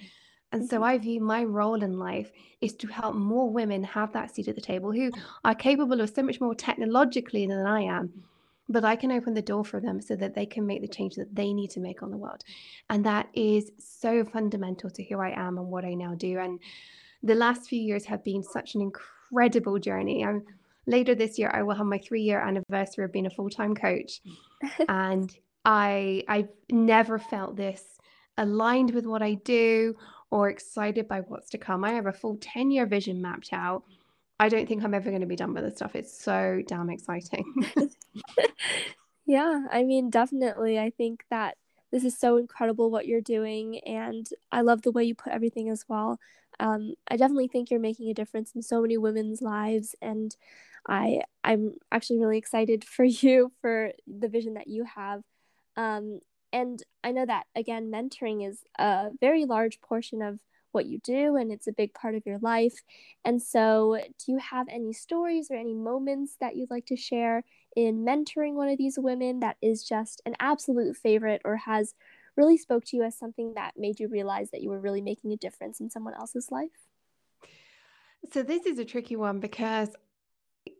And 0.53 0.67
so 0.69 0.79
Mhm. 0.79 0.85
I 0.85 0.97
view 0.99 1.19
my 1.19 1.43
role 1.43 1.83
in 1.83 1.99
life 1.99 2.31
is 2.61 2.75
to 2.77 2.87
help 2.87 3.15
more 3.15 3.49
women 3.51 3.83
have 3.83 4.13
that 4.13 4.33
seat 4.33 4.47
at 4.47 4.55
the 4.55 4.61
table 4.61 4.91
who 4.93 5.11
are 5.43 5.53
capable 5.53 5.99
of 5.99 6.09
so 6.09 6.23
much 6.23 6.39
more 6.39 6.55
technologically 6.55 7.45
than 7.45 7.65
I 7.65 7.81
am. 7.81 8.23
But 8.69 8.85
I 8.85 8.95
can 8.95 9.11
open 9.11 9.33
the 9.33 9.41
door 9.41 9.65
for 9.65 9.79
them 9.81 9.99
so 9.99 10.15
that 10.15 10.33
they 10.33 10.45
can 10.45 10.65
make 10.65 10.81
the 10.81 10.87
change 10.87 11.15
that 11.15 11.35
they 11.35 11.53
need 11.53 11.71
to 11.71 11.79
make 11.79 12.01
on 12.03 12.11
the 12.11 12.17
world. 12.17 12.43
And 12.89 13.03
that 13.03 13.27
is 13.33 13.71
so 13.79 14.23
fundamental 14.23 14.89
to 14.91 15.03
who 15.03 15.19
I 15.19 15.31
am 15.31 15.57
and 15.57 15.67
what 15.67 15.83
I 15.83 15.93
now 15.95 16.15
do. 16.15 16.39
And 16.39 16.59
the 17.23 17.35
last 17.35 17.67
few 17.67 17.81
years 17.81 18.05
have 18.05 18.23
been 18.23 18.43
such 18.43 18.75
an 18.75 18.81
incredible 18.81 19.79
journey. 19.79 20.23
I'm, 20.23 20.43
later 20.87 21.15
this 21.15 21.37
year, 21.37 21.51
I 21.53 21.63
will 21.63 21.75
have 21.75 21.85
my 21.85 21.97
three 21.97 22.21
year 22.21 22.39
anniversary 22.39 23.05
of 23.05 23.11
being 23.11 23.25
a 23.25 23.31
full 23.31 23.49
time 23.49 23.75
coach. 23.75 24.21
And 24.89 25.33
I, 25.63 26.23
I've 26.27 26.49
never 26.69 27.17
felt 27.17 27.55
this 27.55 27.83
aligned 28.37 28.93
with 28.93 29.05
what 29.05 29.21
I 29.21 29.35
do 29.35 29.95
or 30.31 30.49
excited 30.49 31.07
by 31.07 31.21
what's 31.21 31.49
to 31.51 31.57
come. 31.57 31.83
I 31.83 31.91
have 31.91 32.05
a 32.07 32.13
full 32.13 32.37
10 32.41 32.71
year 32.71 32.85
vision 32.85 33.21
mapped 33.21 33.49
out. 33.51 33.83
I 34.39 34.49
don't 34.49 34.67
think 34.67 34.83
I'm 34.83 34.93
ever 34.93 35.09
going 35.09 35.21
to 35.21 35.27
be 35.27 35.35
done 35.35 35.53
with 35.53 35.63
this 35.63 35.75
stuff. 35.75 35.95
It's 35.95 36.17
so 36.17 36.61
damn 36.67 36.89
exciting. 36.89 37.45
Yeah, 39.29 39.67
I 39.71 39.83
mean, 39.83 40.09
definitely. 40.09 40.79
I 40.79 40.89
think 40.89 41.23
that 41.29 41.55
this 41.91 42.03
is 42.03 42.17
so 42.17 42.37
incredible 42.37 42.89
what 42.89 43.05
you're 43.05 43.21
doing, 43.21 43.77
and 43.81 44.27
I 44.51 44.61
love 44.61 44.81
the 44.81 44.91
way 44.91 45.03
you 45.03 45.13
put 45.13 45.33
everything 45.33 45.69
as 45.69 45.85
well. 45.87 46.19
Um, 46.59 46.95
I 47.09 47.17
definitely 47.17 47.47
think 47.47 47.69
you're 47.71 47.79
making 47.79 48.09
a 48.09 48.13
difference 48.13 48.53
in 48.55 48.61
so 48.61 48.81
many 48.81 48.97
women's 48.97 49.41
lives, 49.41 49.95
and 50.01 50.35
I 50.87 51.21
I'm 51.43 51.75
actually 51.91 52.19
really 52.19 52.37
excited 52.37 52.83
for 52.83 53.03
you 53.05 53.51
for 53.61 53.91
the 54.07 54.29
vision 54.29 54.55
that 54.55 54.67
you 54.67 54.85
have. 54.85 55.23
Um, 55.77 56.19
and 56.51 56.81
I 57.03 57.11
know 57.11 57.25
that 57.25 57.45
again, 57.55 57.91
mentoring 57.91 58.47
is 58.47 58.63
a 58.77 59.09
very 59.19 59.45
large 59.45 59.81
portion 59.81 60.21
of 60.21 60.39
what 60.71 60.85
you 60.85 60.99
do, 60.99 61.35
and 61.35 61.51
it's 61.51 61.67
a 61.67 61.71
big 61.71 61.93
part 61.93 62.15
of 62.15 62.25
your 62.25 62.39
life. 62.39 62.81
And 63.25 63.41
so, 63.41 63.97
do 64.23 64.31
you 64.31 64.37
have 64.39 64.67
any 64.69 64.93
stories 64.93 65.49
or 65.49 65.55
any 65.55 65.73
moments 65.73 66.37
that 66.39 66.55
you'd 66.55 66.71
like 66.71 66.85
to 66.87 66.95
share? 66.95 67.43
in 67.75 68.03
mentoring 68.03 68.55
one 68.55 68.69
of 68.69 68.77
these 68.77 68.97
women 68.97 69.39
that 69.39 69.57
is 69.61 69.83
just 69.83 70.21
an 70.25 70.35
absolute 70.39 70.97
favorite 70.97 71.41
or 71.45 71.55
has 71.57 71.93
really 72.39 72.57
spoke 72.57 72.85
to 72.85 72.97
you 72.97 73.03
as 73.03 73.17
something 73.17 73.53
that 73.55 73.73
made 73.77 73.99
you 73.99 74.07
realize 74.07 74.49
that 74.51 74.61
you 74.63 74.69
were 74.69 74.79
really 74.79 75.01
making 75.01 75.31
a 75.33 75.37
difference 75.37 75.79
in 75.79 75.89
someone 75.89 76.15
else's 76.15 76.47
life? 76.51 76.79
so, 78.31 78.43
this 78.43 78.65
is 78.65 78.79
a 78.79 78.85
tricky 78.85 79.15
one 79.15 79.39
because 79.39 79.89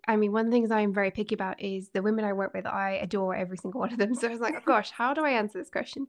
I 0.07 0.15
mean, 0.17 0.31
one 0.31 0.45
of 0.45 0.51
the 0.51 0.55
things 0.55 0.71
I'm 0.71 0.93
very 0.93 1.11
picky 1.11 1.35
about 1.35 1.61
is 1.61 1.89
the 1.89 2.01
women 2.01 2.25
I 2.25 2.33
work 2.33 2.53
with, 2.53 2.65
I 2.65 2.99
adore 3.01 3.35
every 3.35 3.57
single 3.57 3.79
one 3.79 3.91
of 3.93 3.99
them. 3.99 4.13
So 4.19 4.27
I 4.27 4.31
was 4.31 4.39
like, 4.39 4.55
oh 4.57 4.63
gosh, 4.65 4.91
how 4.91 5.13
do 5.13 5.23
I 5.23 5.31
answer 5.31 5.57
this 5.59 5.69
question? 5.69 6.07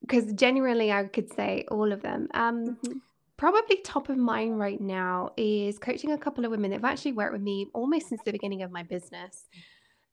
Because 0.00 0.32
genuinely, 0.32 0.92
I 0.92 1.04
could 1.04 1.32
say 1.32 1.64
all 1.70 1.92
of 1.92 2.02
them. 2.02 2.28
Um, 2.34 2.76
Mhm. 2.84 3.00
probably 3.36 3.76
top 3.82 4.08
of 4.08 4.16
mind 4.16 4.58
right 4.58 4.80
now 4.80 5.30
is 5.36 5.78
coaching 5.78 6.12
a 6.12 6.18
couple 6.18 6.44
of 6.44 6.50
women 6.50 6.70
that 6.70 6.76
have 6.80 6.92
actually 6.92 7.12
worked 7.12 7.32
with 7.32 7.42
me 7.42 7.68
almost 7.74 8.08
since 8.08 8.22
the 8.24 8.32
beginning 8.32 8.62
of 8.62 8.70
my 8.70 8.82
business. 8.82 9.48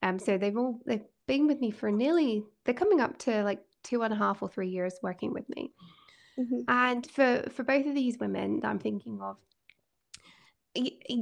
Um, 0.01 0.19
so 0.19 0.37
they've 0.37 0.57
all 0.57 0.81
they've 0.85 1.07
been 1.27 1.47
with 1.47 1.59
me 1.61 1.71
for 1.71 1.89
nearly 1.91 2.43
they're 2.63 2.81
coming 2.83 2.99
up 2.99 3.17
to 3.19 3.43
like 3.43 3.61
two 3.83 4.03
and 4.03 4.13
a 4.13 4.17
half 4.17 4.41
or 4.41 4.49
three 4.49 4.69
years 4.69 4.99
working 5.01 5.33
with 5.33 5.47
me. 5.49 5.73
Mhm. 6.37 6.63
And 6.67 7.09
for 7.09 7.43
for 7.51 7.63
both 7.63 7.85
of 7.85 7.95
these 7.95 8.17
women 8.19 8.59
that 8.61 8.69
I'm 8.69 8.79
thinking 8.79 9.21
of, 9.21 9.37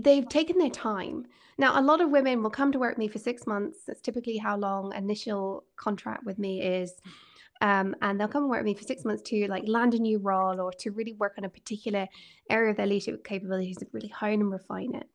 they've 0.04 0.30
taken 0.30 0.58
their 0.58 0.70
time. 0.70 1.26
Now, 1.58 1.80
a 1.80 1.82
lot 1.82 2.02
of 2.02 2.10
women 2.10 2.42
will 2.42 2.50
come 2.50 2.72
to 2.72 2.80
work 2.80 2.92
with 2.92 2.98
me 2.98 3.08
for 3.08 3.20
six 3.20 3.46
months. 3.46 3.80
That's 3.86 4.02
typically 4.02 4.38
how 4.38 4.58
long 4.58 4.94
initial 4.96 5.66
contract 5.76 6.26
with 6.26 6.40
me 6.40 6.62
is. 6.62 6.94
Um, 7.62 7.96
and 8.02 8.20
they'll 8.20 8.28
come 8.28 8.44
and 8.44 8.50
work 8.50 8.62
with 8.62 8.66
me 8.66 8.74
for 8.74 8.84
six 8.84 9.06
months 9.06 9.22
to 9.24 9.48
like 9.48 9.68
land 9.68 9.94
a 9.94 10.00
new 10.00 10.18
role 10.18 10.60
or 10.60 10.72
to 10.80 10.90
really 10.90 11.14
work 11.14 11.36
on 11.38 11.44
a 11.44 11.50
particular 11.50 12.08
area 12.50 12.72
of 12.72 12.78
their 12.78 12.88
leadership 12.88 13.24
capabilities 13.24 13.78
and 13.78 13.90
really 13.92 14.08
hone 14.08 14.42
and 14.42 14.52
refine 14.52 14.96
it. 14.96 15.08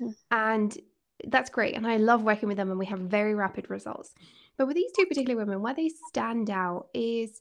Mm. 0.00 0.14
And 0.30 0.78
that's 1.26 1.50
great. 1.50 1.74
And 1.74 1.86
I 1.86 1.96
love 1.96 2.22
working 2.22 2.48
with 2.48 2.58
them 2.58 2.70
and 2.70 2.78
we 2.78 2.86
have 2.86 3.00
very 3.00 3.34
rapid 3.34 3.68
results. 3.68 4.14
But 4.56 4.66
with 4.66 4.76
these 4.76 4.92
two 4.92 5.06
particular 5.06 5.36
women, 5.36 5.62
where 5.62 5.74
they 5.74 5.90
stand 6.08 6.50
out 6.50 6.88
is 6.94 7.40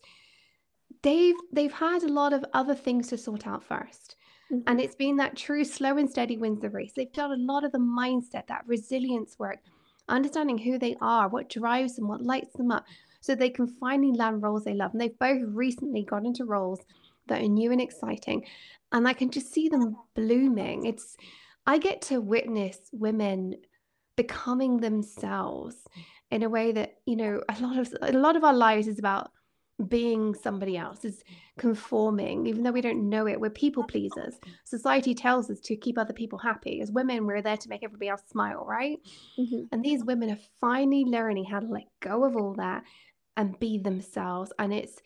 they've 1.02 1.36
they've 1.52 1.72
had 1.72 2.04
a 2.04 2.12
lot 2.12 2.34
of 2.34 2.46
other 2.54 2.76
things 2.76 3.08
to 3.10 3.18
sort 3.18 3.48
out 3.48 3.64
first. 3.64 4.16
Mm-hmm. 4.52 4.64
And 4.68 4.82
it's 4.82 4.96
been 4.96 5.18
that 5.18 5.38
true 5.38 5.64
slow 5.64 5.98
and 5.98 6.10
steady 6.10 6.38
wins 6.38 6.62
the 6.62 6.70
race. 6.70 6.94
They've 6.96 7.12
done 7.12 7.32
a 7.32 7.38
lot 7.38 7.64
of 7.64 7.72
the 7.72 7.80
mindset, 7.80 8.48
that 8.48 8.64
resilience 8.68 9.38
work, 9.40 9.60
understanding 10.10 10.58
who 10.58 10.78
they 10.78 10.96
are, 11.02 11.28
what 11.28 11.50
drives 11.50 11.96
them, 11.96 12.08
what 12.08 12.22
lights 12.22 12.56
them 12.56 12.72
up, 12.72 12.86
so 13.22 13.36
they 13.36 13.50
can 13.50 13.68
finally 13.68 14.18
land 14.18 14.44
roles 14.44 14.64
they 14.64 14.74
love. 14.74 14.92
And 14.92 15.02
they've 15.02 15.20
both 15.20 15.42
recently 15.46 16.04
got 16.04 16.26
into 16.26 16.46
roles 16.46 16.80
that 17.28 17.42
are 17.42 17.48
new 17.48 17.72
and 17.72 17.82
exciting. 17.82 18.46
And 18.92 19.08
I 19.08 19.14
can 19.14 19.30
just 19.30 19.54
see 19.54 19.70
them 19.70 19.96
blooming. 20.16 20.86
It's 20.86 21.16
I 21.66 21.78
get 21.78 22.02
to 22.04 22.20
witness 22.20 22.80
women 22.92 23.56
becoming 24.16 24.78
themselves 24.78 25.76
mm-hmm. 25.76 26.02
in 26.36 26.44
a 26.44 26.50
way 26.50 26.72
that, 26.72 26.96
you 27.06 27.16
know, 27.16 27.42
a 27.50 27.62
lot 27.62 27.78
of 27.78 27.94
a 28.02 28.12
lot 28.12 28.36
of 28.36 28.44
our 28.44 28.54
lives 28.54 28.88
is 28.88 29.00
about 29.00 29.32
being 29.88 30.36
somebody 30.36 30.78
else, 30.78 31.04
is 31.04 31.18
mm-hmm. 31.18 31.60
conforming, 31.60 32.46
even 32.46 32.64
though 32.64 32.72
we 32.72 32.82
don't 32.82 33.10
know 33.10 33.28
it. 33.28 33.40
We're 33.40 33.50
people 33.50 33.84
pleasers. 33.84 34.36
Mm-hmm. 34.36 34.52
Society 34.66 35.16
tells 35.16 35.50
us 35.50 35.60
to 35.62 35.76
keep 35.76 35.98
other 35.98 36.14
people 36.14 36.40
happy. 36.40 36.82
As 36.82 36.92
women, 36.92 37.26
we're 37.26 37.42
there 37.42 37.58
to 37.58 37.70
make 37.70 37.84
everybody 37.84 38.10
else 38.10 38.24
smile, 38.30 38.66
right? 38.66 39.00
Mm-hmm. 39.40 39.64
And 39.72 39.84
these 39.84 40.04
women 40.04 40.32
are 40.32 40.40
finally 40.60 41.06
learning 41.06 41.46
how 41.46 41.60
to 41.60 41.68
let 41.68 41.88
go 42.00 42.26
of 42.26 42.36
all 42.36 42.54
that 42.56 42.84
and 43.38 43.60
be 43.60 43.78
themselves. 43.78 44.52
And 44.60 44.74
it's 44.74 45.02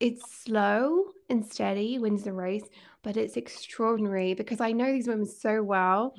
it's 0.00 0.44
slow 0.44 1.06
and 1.28 1.44
steady 1.44 1.98
wins 1.98 2.22
the 2.22 2.32
race, 2.32 2.62
but 3.02 3.16
it's 3.16 3.36
extraordinary 3.36 4.34
because 4.34 4.60
I 4.60 4.70
know 4.70 4.92
these 4.92 5.08
women 5.08 5.26
so 5.26 5.62
well. 5.62 6.14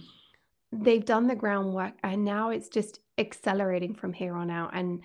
They've 0.72 1.06
done 1.06 1.28
the 1.28 1.36
groundwork 1.36 1.94
and 2.04 2.24
now 2.24 2.50
it's 2.50 2.70
just 2.70 3.00
accelerating 3.18 3.96
from 3.96 4.14
here 4.14 4.36
on 4.36 4.52
out. 4.52 4.72
And 4.74 5.02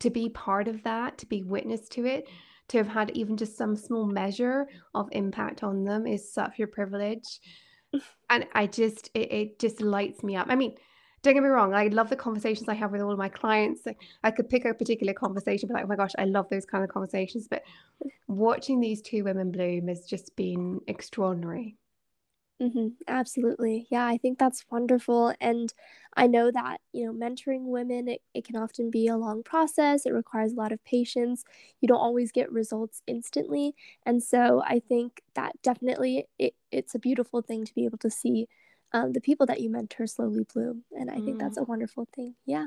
to 0.00 0.10
be 0.10 0.28
part 0.30 0.68
of 0.68 0.82
that, 0.84 1.18
to 1.18 1.26
be 1.26 1.42
witness 1.42 1.88
to 1.90 2.06
it, 2.06 2.28
to 2.68 2.78
have 2.78 2.88
had 2.88 3.10
even 3.10 3.36
just 3.36 3.56
some 3.56 3.76
small 3.76 4.06
measure 4.06 4.66
of 4.94 5.08
impact 5.12 5.62
on 5.62 5.84
them 5.84 6.06
is 6.06 6.32
such 6.32 6.60
a 6.60 6.66
privilege. 6.66 7.40
And 8.30 8.46
I 8.54 8.66
just, 8.66 9.10
it, 9.12 9.30
it 9.30 9.58
just 9.58 9.82
lights 9.82 10.22
me 10.22 10.34
up. 10.34 10.46
I 10.48 10.54
mean, 10.54 10.74
don't 11.22 11.34
get 11.34 11.42
me 11.42 11.50
wrong, 11.50 11.72
I 11.74 11.86
love 11.88 12.08
the 12.08 12.16
conversations 12.16 12.68
I 12.68 12.74
have 12.74 12.90
with 12.90 13.02
all 13.02 13.12
of 13.12 13.18
my 13.18 13.28
clients. 13.28 13.82
I 14.24 14.30
could 14.30 14.48
pick 14.48 14.64
a 14.64 14.74
particular 14.74 15.12
conversation, 15.12 15.68
but 15.68 15.74
like, 15.74 15.84
oh 15.84 15.88
my 15.88 15.96
gosh, 15.96 16.12
I 16.18 16.24
love 16.24 16.48
those 16.48 16.64
kind 16.64 16.82
of 16.82 16.90
conversations. 16.90 17.46
But 17.46 17.62
watching 18.26 18.80
these 18.80 19.02
two 19.02 19.22
women 19.22 19.52
bloom 19.52 19.86
has 19.88 20.06
just 20.06 20.34
been 20.34 20.80
extraordinary. 20.88 21.76
Mm-hmm, 22.60 22.88
absolutely. 23.08 23.88
Yeah, 23.90 24.06
I 24.06 24.18
think 24.18 24.38
that's 24.38 24.64
wonderful. 24.70 25.34
And 25.40 25.72
I 26.16 26.28
know 26.28 26.50
that, 26.52 26.80
you 26.92 27.06
know, 27.06 27.12
mentoring 27.12 27.64
women, 27.64 28.06
it, 28.06 28.22
it 28.34 28.44
can 28.44 28.54
often 28.56 28.88
be 28.88 29.08
a 29.08 29.16
long 29.16 29.42
process. 29.42 30.06
It 30.06 30.12
requires 30.12 30.52
a 30.52 30.56
lot 30.56 30.70
of 30.70 30.84
patience. 30.84 31.42
You 31.80 31.88
don't 31.88 31.98
always 31.98 32.30
get 32.30 32.52
results 32.52 33.02
instantly. 33.08 33.74
And 34.06 34.22
so 34.22 34.62
I 34.64 34.80
think 34.80 35.22
that 35.34 35.60
definitely 35.62 36.28
it, 36.38 36.54
it's 36.70 36.94
a 36.94 37.00
beautiful 37.00 37.42
thing 37.42 37.64
to 37.64 37.74
be 37.74 37.84
able 37.84 37.98
to 37.98 38.10
see 38.10 38.46
um, 38.92 39.12
the 39.12 39.20
people 39.20 39.46
that 39.46 39.60
you 39.60 39.70
mentor 39.70 40.06
slowly 40.06 40.44
bloom. 40.52 40.84
And 40.92 41.10
I 41.10 41.16
mm. 41.16 41.24
think 41.24 41.38
that's 41.40 41.56
a 41.56 41.62
mm. 41.62 41.68
wonderful 41.68 42.06
thing. 42.14 42.34
Yeah. 42.46 42.66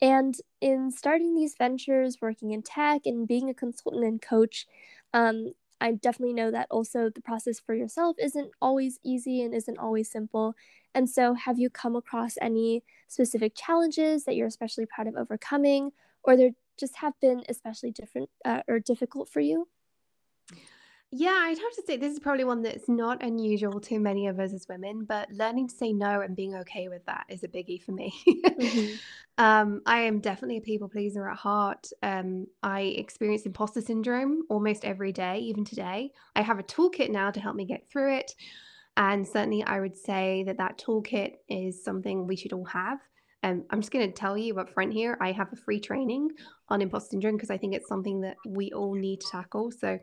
And 0.00 0.34
in 0.60 0.90
starting 0.90 1.34
these 1.34 1.54
ventures, 1.56 2.18
working 2.20 2.52
in 2.52 2.62
tech 2.62 3.02
and 3.04 3.28
being 3.28 3.50
a 3.50 3.54
consultant 3.54 4.04
and 4.04 4.20
coach, 4.20 4.66
um, 5.12 5.52
I 5.80 5.92
definitely 5.92 6.34
know 6.34 6.50
that 6.50 6.66
also 6.70 7.10
the 7.10 7.20
process 7.22 7.60
for 7.60 7.74
yourself 7.74 8.16
isn't 8.18 8.50
always 8.60 8.98
easy 9.04 9.42
and 9.42 9.54
isn't 9.54 9.78
always 9.78 10.10
simple. 10.10 10.54
And 10.94 11.08
so, 11.08 11.34
have 11.34 11.58
you 11.58 11.70
come 11.70 11.94
across 11.96 12.34
any 12.40 12.82
specific 13.08 13.52
challenges 13.54 14.24
that 14.24 14.34
you're 14.36 14.46
especially 14.48 14.86
proud 14.86 15.06
of 15.06 15.16
overcoming, 15.16 15.92
or 16.24 16.36
there 16.36 16.50
just 16.78 16.96
have 16.96 17.14
been 17.20 17.44
especially 17.48 17.90
different 17.92 18.30
uh, 18.44 18.62
or 18.68 18.80
difficult 18.80 19.28
for 19.28 19.40
you? 19.40 19.68
Yeah, 21.10 21.30
I'd 21.30 21.56
have 21.56 21.72
to 21.76 21.82
say 21.86 21.96
this 21.96 22.12
is 22.12 22.18
probably 22.18 22.44
one 22.44 22.60
that's 22.60 22.86
not 22.86 23.22
unusual 23.22 23.80
to 23.80 23.98
many 23.98 24.26
of 24.26 24.38
us 24.38 24.52
as 24.52 24.68
women, 24.68 25.06
but 25.08 25.30
learning 25.32 25.68
to 25.68 25.74
say 25.74 25.90
no 25.94 26.20
and 26.20 26.36
being 26.36 26.54
okay 26.56 26.88
with 26.88 27.04
that 27.06 27.24
is 27.30 27.42
a 27.42 27.48
biggie 27.48 27.82
for 27.82 27.92
me. 27.92 28.12
mm-hmm. 28.28 28.94
um, 29.42 29.80
I 29.86 30.00
am 30.00 30.20
definitely 30.20 30.58
a 30.58 30.62
people 30.62 30.88
pleaser 30.88 31.26
at 31.26 31.38
heart. 31.38 31.88
Um, 32.02 32.46
I 32.62 32.82
experience 32.82 33.46
imposter 33.46 33.80
syndrome 33.80 34.42
almost 34.50 34.84
every 34.84 35.12
day, 35.12 35.38
even 35.38 35.64
today. 35.64 36.12
I 36.36 36.42
have 36.42 36.58
a 36.58 36.64
toolkit 36.64 37.08
now 37.08 37.30
to 37.30 37.40
help 37.40 37.56
me 37.56 37.64
get 37.64 37.88
through 37.90 38.16
it. 38.16 38.34
And 38.98 39.26
certainly, 39.26 39.62
I 39.64 39.80
would 39.80 39.96
say 39.96 40.42
that 40.42 40.58
that 40.58 40.76
toolkit 40.76 41.36
is 41.48 41.82
something 41.82 42.26
we 42.26 42.36
should 42.36 42.52
all 42.52 42.66
have. 42.66 42.98
Um, 43.44 43.64
I'm 43.70 43.80
just 43.80 43.92
going 43.92 44.06
to 44.06 44.12
tell 44.12 44.36
you 44.36 44.58
up 44.58 44.68
front 44.68 44.92
here 44.92 45.16
I 45.20 45.30
have 45.32 45.52
a 45.52 45.56
free 45.56 45.78
training 45.78 46.30
on 46.68 46.82
imposter 46.82 47.10
syndrome 47.10 47.36
because 47.36 47.50
I 47.50 47.56
think 47.56 47.74
it's 47.74 47.88
something 47.88 48.20
that 48.22 48.36
we 48.46 48.72
all 48.72 48.94
need 48.94 49.20
to 49.20 49.28
tackle. 49.30 49.70
So, 49.70 49.98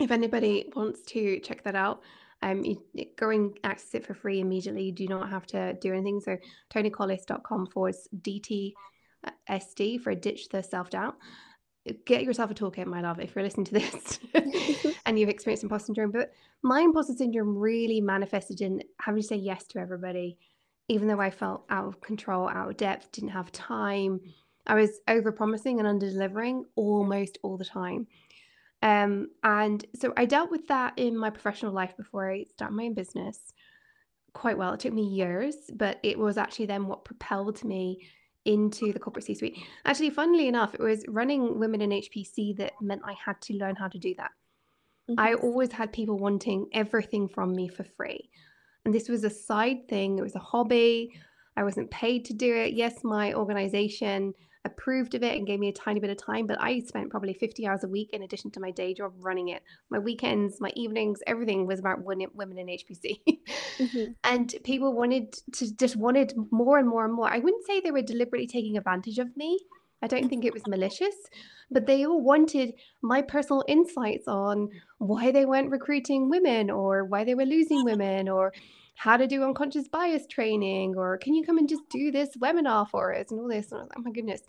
if 0.00 0.10
anybody 0.10 0.72
wants 0.74 1.02
to 1.02 1.38
check 1.40 1.62
that 1.64 1.76
out, 1.76 2.02
um, 2.42 2.64
you 2.64 2.82
go 3.16 3.30
and 3.30 3.58
access 3.64 3.94
it 3.94 4.06
for 4.06 4.14
free 4.14 4.40
immediately. 4.40 4.84
You 4.84 4.92
do 4.92 5.06
not 5.06 5.28
have 5.28 5.46
to 5.48 5.74
do 5.74 5.92
anything. 5.92 6.20
So 6.20 6.38
tonicollis.com 6.72 7.66
forward 7.66 7.94
DTSD 8.22 10.00
for 10.00 10.14
ditch 10.14 10.48
the 10.48 10.62
self 10.62 10.90
doubt. 10.90 11.16
Get 12.04 12.24
yourself 12.24 12.50
a 12.50 12.54
toolkit, 12.54 12.86
my 12.86 13.00
love, 13.00 13.20
if 13.20 13.34
you're 13.34 13.44
listening 13.44 13.66
to 13.66 13.72
this 13.72 14.20
and 15.06 15.18
you've 15.18 15.28
experienced 15.28 15.64
imposter 15.64 15.86
syndrome. 15.86 16.12
But 16.12 16.32
my 16.62 16.80
imposter 16.80 17.14
syndrome 17.14 17.56
really 17.56 18.00
manifested 18.00 18.60
in 18.60 18.82
having 19.00 19.22
to 19.22 19.26
say 19.26 19.36
yes 19.36 19.66
to 19.68 19.78
everybody, 19.78 20.38
even 20.88 21.08
though 21.08 21.20
I 21.20 21.30
felt 21.30 21.64
out 21.70 21.86
of 21.86 22.00
control, 22.00 22.48
out 22.48 22.70
of 22.70 22.76
depth, 22.76 23.12
didn't 23.12 23.30
have 23.30 23.52
time. 23.52 24.20
I 24.66 24.74
was 24.74 25.00
over 25.08 25.32
promising 25.32 25.78
and 25.78 25.88
under 25.88 26.08
delivering 26.08 26.64
almost 26.76 27.38
all 27.42 27.56
the 27.56 27.64
time. 27.64 28.06
Um, 28.82 29.28
and 29.42 29.84
so 29.94 30.12
I 30.16 30.24
dealt 30.24 30.50
with 30.50 30.68
that 30.68 30.94
in 30.96 31.16
my 31.16 31.30
professional 31.30 31.72
life 31.72 31.96
before 31.96 32.30
I 32.30 32.44
started 32.50 32.74
my 32.74 32.84
own 32.84 32.94
business 32.94 33.52
quite 34.32 34.56
well. 34.56 34.72
It 34.72 34.80
took 34.80 34.92
me 34.92 35.02
years, 35.02 35.56
but 35.74 35.98
it 36.02 36.18
was 36.18 36.38
actually 36.38 36.66
then 36.66 36.86
what 36.86 37.04
propelled 37.04 37.62
me 37.64 38.08
into 38.46 38.92
the 38.92 38.98
corporate 38.98 39.26
C 39.26 39.34
suite. 39.34 39.58
Actually, 39.84 40.10
funnily 40.10 40.48
enough, 40.48 40.74
it 40.74 40.80
was 40.80 41.04
running 41.08 41.58
women 41.58 41.82
in 41.82 41.90
HPC 41.90 42.56
that 42.56 42.72
meant 42.80 43.02
I 43.04 43.14
had 43.24 43.40
to 43.42 43.54
learn 43.54 43.76
how 43.76 43.88
to 43.88 43.98
do 43.98 44.14
that. 44.16 44.30
Mm-hmm. 45.10 45.20
I 45.20 45.34
always 45.34 45.72
had 45.72 45.92
people 45.92 46.18
wanting 46.18 46.66
everything 46.72 47.28
from 47.28 47.54
me 47.54 47.68
for 47.68 47.84
free. 47.84 48.30
And 48.84 48.94
this 48.94 49.08
was 49.08 49.24
a 49.24 49.30
side 49.30 49.88
thing, 49.88 50.18
it 50.18 50.22
was 50.22 50.36
a 50.36 50.40
hobby. 50.40 51.12
I 51.56 51.64
wasn't 51.64 51.90
paid 51.90 52.24
to 52.26 52.32
do 52.32 52.54
it. 52.54 52.72
Yes, 52.72 53.04
my 53.04 53.34
organization 53.34 54.32
approved 54.64 55.14
of 55.14 55.22
it 55.22 55.36
and 55.36 55.46
gave 55.46 55.58
me 55.58 55.68
a 55.68 55.72
tiny 55.72 56.00
bit 56.00 56.10
of 56.10 56.16
time, 56.18 56.46
but 56.46 56.60
I 56.60 56.80
spent 56.80 57.10
probably 57.10 57.32
50 57.32 57.66
hours 57.66 57.84
a 57.84 57.88
week 57.88 58.10
in 58.12 58.22
addition 58.22 58.50
to 58.52 58.60
my 58.60 58.70
day 58.70 58.92
job 58.92 59.12
running 59.18 59.48
it. 59.48 59.62
My 59.90 59.98
weekends, 59.98 60.60
my 60.60 60.70
evenings, 60.74 61.20
everything 61.26 61.66
was 61.66 61.80
about 61.80 62.04
women 62.04 62.58
in 62.58 62.66
HPC. 62.66 63.20
mm-hmm. 63.78 64.12
And 64.24 64.54
people 64.64 64.92
wanted 64.92 65.32
to 65.54 65.74
just 65.76 65.96
wanted 65.96 66.34
more 66.50 66.78
and 66.78 66.88
more 66.88 67.04
and 67.04 67.14
more. 67.14 67.28
I 67.28 67.38
wouldn't 67.38 67.66
say 67.66 67.80
they 67.80 67.90
were 67.90 68.02
deliberately 68.02 68.46
taking 68.46 68.76
advantage 68.76 69.18
of 69.18 69.36
me. 69.36 69.58
I 70.02 70.06
don't 70.06 70.28
think 70.28 70.44
it 70.44 70.54
was 70.54 70.66
malicious, 70.66 71.14
but 71.70 71.86
they 71.86 72.06
all 72.06 72.22
wanted 72.22 72.72
my 73.02 73.20
personal 73.20 73.64
insights 73.68 74.26
on 74.26 74.70
why 74.98 75.30
they 75.30 75.44
weren't 75.44 75.70
recruiting 75.70 76.30
women 76.30 76.70
or 76.70 77.04
why 77.04 77.24
they 77.24 77.34
were 77.34 77.44
losing 77.44 77.84
women 77.84 78.28
or 78.28 78.52
how 79.00 79.16
to 79.16 79.26
do 79.26 79.42
unconscious 79.42 79.88
bias 79.88 80.26
training 80.26 80.94
or 80.94 81.16
can 81.16 81.32
you 81.32 81.42
come 81.42 81.56
and 81.56 81.66
just 81.66 81.88
do 81.88 82.12
this 82.12 82.36
webinar 82.36 82.86
for 82.86 83.14
us 83.14 83.30
and 83.30 83.40
all 83.40 83.48
this. 83.48 83.72
And 83.72 83.80
like, 83.80 83.88
oh 83.96 84.02
my 84.02 84.10
goodness. 84.10 84.42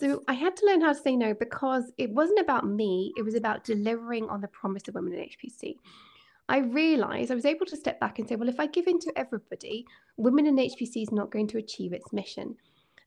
So 0.00 0.22
I 0.26 0.32
had 0.32 0.56
to 0.56 0.64
learn 0.64 0.80
how 0.80 0.94
to 0.94 0.98
say 0.98 1.14
no 1.14 1.34
because 1.34 1.92
it 1.98 2.08
wasn't 2.08 2.40
about 2.40 2.66
me, 2.66 3.12
it 3.18 3.22
was 3.22 3.34
about 3.34 3.62
delivering 3.62 4.26
on 4.30 4.40
the 4.40 4.48
promise 4.48 4.88
of 4.88 4.94
women 4.94 5.12
in 5.12 5.28
HPC. 5.28 5.76
I 6.48 6.60
realized 6.60 7.30
I 7.30 7.34
was 7.34 7.44
able 7.44 7.66
to 7.66 7.76
step 7.76 8.00
back 8.00 8.18
and 8.18 8.26
say, 8.26 8.36
well, 8.36 8.48
if 8.48 8.58
I 8.58 8.68
give 8.68 8.86
in 8.86 9.00
to 9.00 9.12
everybody, 9.16 9.84
women 10.16 10.46
in 10.46 10.56
HPC 10.56 11.02
is 11.02 11.12
not 11.12 11.30
going 11.30 11.48
to 11.48 11.58
achieve 11.58 11.92
its 11.92 12.10
mission. 12.10 12.56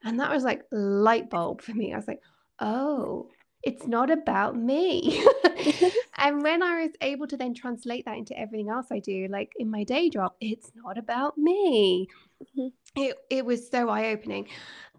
And 0.03 0.19
that 0.19 0.29
was 0.29 0.43
like 0.43 0.61
light 0.71 1.31
bulb 1.31 1.63
for 1.63 1.73
me. 1.73 1.91
I 1.91 1.97
was 1.97 2.07
like, 2.07 2.21
oh, 2.59 3.29
it's 3.67 3.85
not 3.85 4.09
about 4.09 4.55
me. 4.55 5.25
and 6.17 6.41
when 6.41 6.63
I 6.63 6.83
was 6.83 6.91
able 7.01 7.27
to 7.27 7.35
then 7.35 7.53
translate 7.53 8.05
that 8.05 8.17
into 8.17 8.37
everything 8.39 8.69
else 8.69 8.87
I 8.91 8.99
do, 8.99 9.27
like 9.29 9.51
in 9.57 9.69
my 9.69 9.83
day 9.83 10.09
job, 10.09 10.33
it's 10.39 10.71
not 10.73 10.97
about 10.97 11.37
me. 11.37 12.07
Mm-hmm. 12.41 12.67
It, 12.95 13.17
it 13.29 13.45
was 13.45 13.69
so 13.69 13.89
eye 13.89 14.11
opening. 14.11 14.47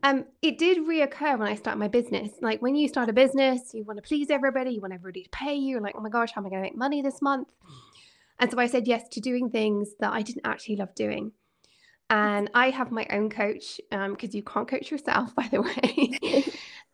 Um, 0.02 0.26
it 0.42 0.58
did 0.58 0.78
reoccur 0.78 1.38
when 1.38 1.48
I 1.48 1.54
started 1.54 1.78
my 1.78 1.88
business. 1.88 2.32
Like 2.42 2.60
when 2.60 2.76
you 2.76 2.88
start 2.88 3.08
a 3.08 3.12
business, 3.14 3.72
you 3.72 3.84
want 3.84 3.96
to 3.96 4.06
please 4.06 4.28
everybody, 4.28 4.72
you 4.72 4.80
want 4.82 4.92
everybody 4.92 5.22
to 5.22 5.30
pay 5.30 5.54
you. 5.54 5.70
You're 5.70 5.80
like, 5.80 5.94
oh 5.96 6.02
my 6.02 6.10
gosh, 6.10 6.32
how 6.32 6.42
am 6.42 6.46
I 6.46 6.50
going 6.50 6.62
to 6.62 6.68
make 6.68 6.76
money 6.76 7.00
this 7.00 7.22
month? 7.22 7.48
And 8.38 8.50
so 8.50 8.58
I 8.58 8.66
said 8.66 8.86
yes 8.86 9.08
to 9.12 9.20
doing 9.20 9.48
things 9.48 9.94
that 10.00 10.12
I 10.12 10.20
didn't 10.20 10.46
actually 10.46 10.76
love 10.76 10.94
doing. 10.94 11.32
And 12.10 12.50
I 12.54 12.70
have 12.70 12.90
my 12.90 13.06
own 13.10 13.28
coach 13.28 13.80
because 13.90 14.30
um, 14.30 14.36
you 14.36 14.42
can't 14.42 14.68
coach 14.68 14.90
yourself, 14.90 15.34
by 15.34 15.48
the 15.50 15.62
way. 15.62 16.44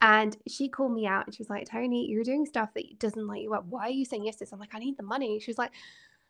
And 0.07 0.37
she 0.47 0.69
called 0.69 0.93
me 0.93 1.07
out 1.07 1.25
and 1.25 1.35
she 1.35 1.41
was 1.41 1.49
like, 1.49 1.67
Toni, 1.67 2.07
you're 2.11 2.25
doing 2.25 2.45
stuff 2.45 2.69
that 2.75 2.99
doesn't 2.99 3.27
light 3.27 3.41
you 3.41 3.55
up. 3.55 3.65
Why 3.67 3.85
are 3.85 3.89
you 3.91 4.05
saying 4.05 4.27
yes 4.27 4.37
to 4.37 4.41
this? 4.41 4.53
I'm 4.53 4.59
like, 4.59 4.75
I 4.75 4.79
need 4.79 4.99
the 4.99 5.03
money. 5.03 5.41
She 5.41 5.51
was 5.51 5.57
like, 5.57 5.73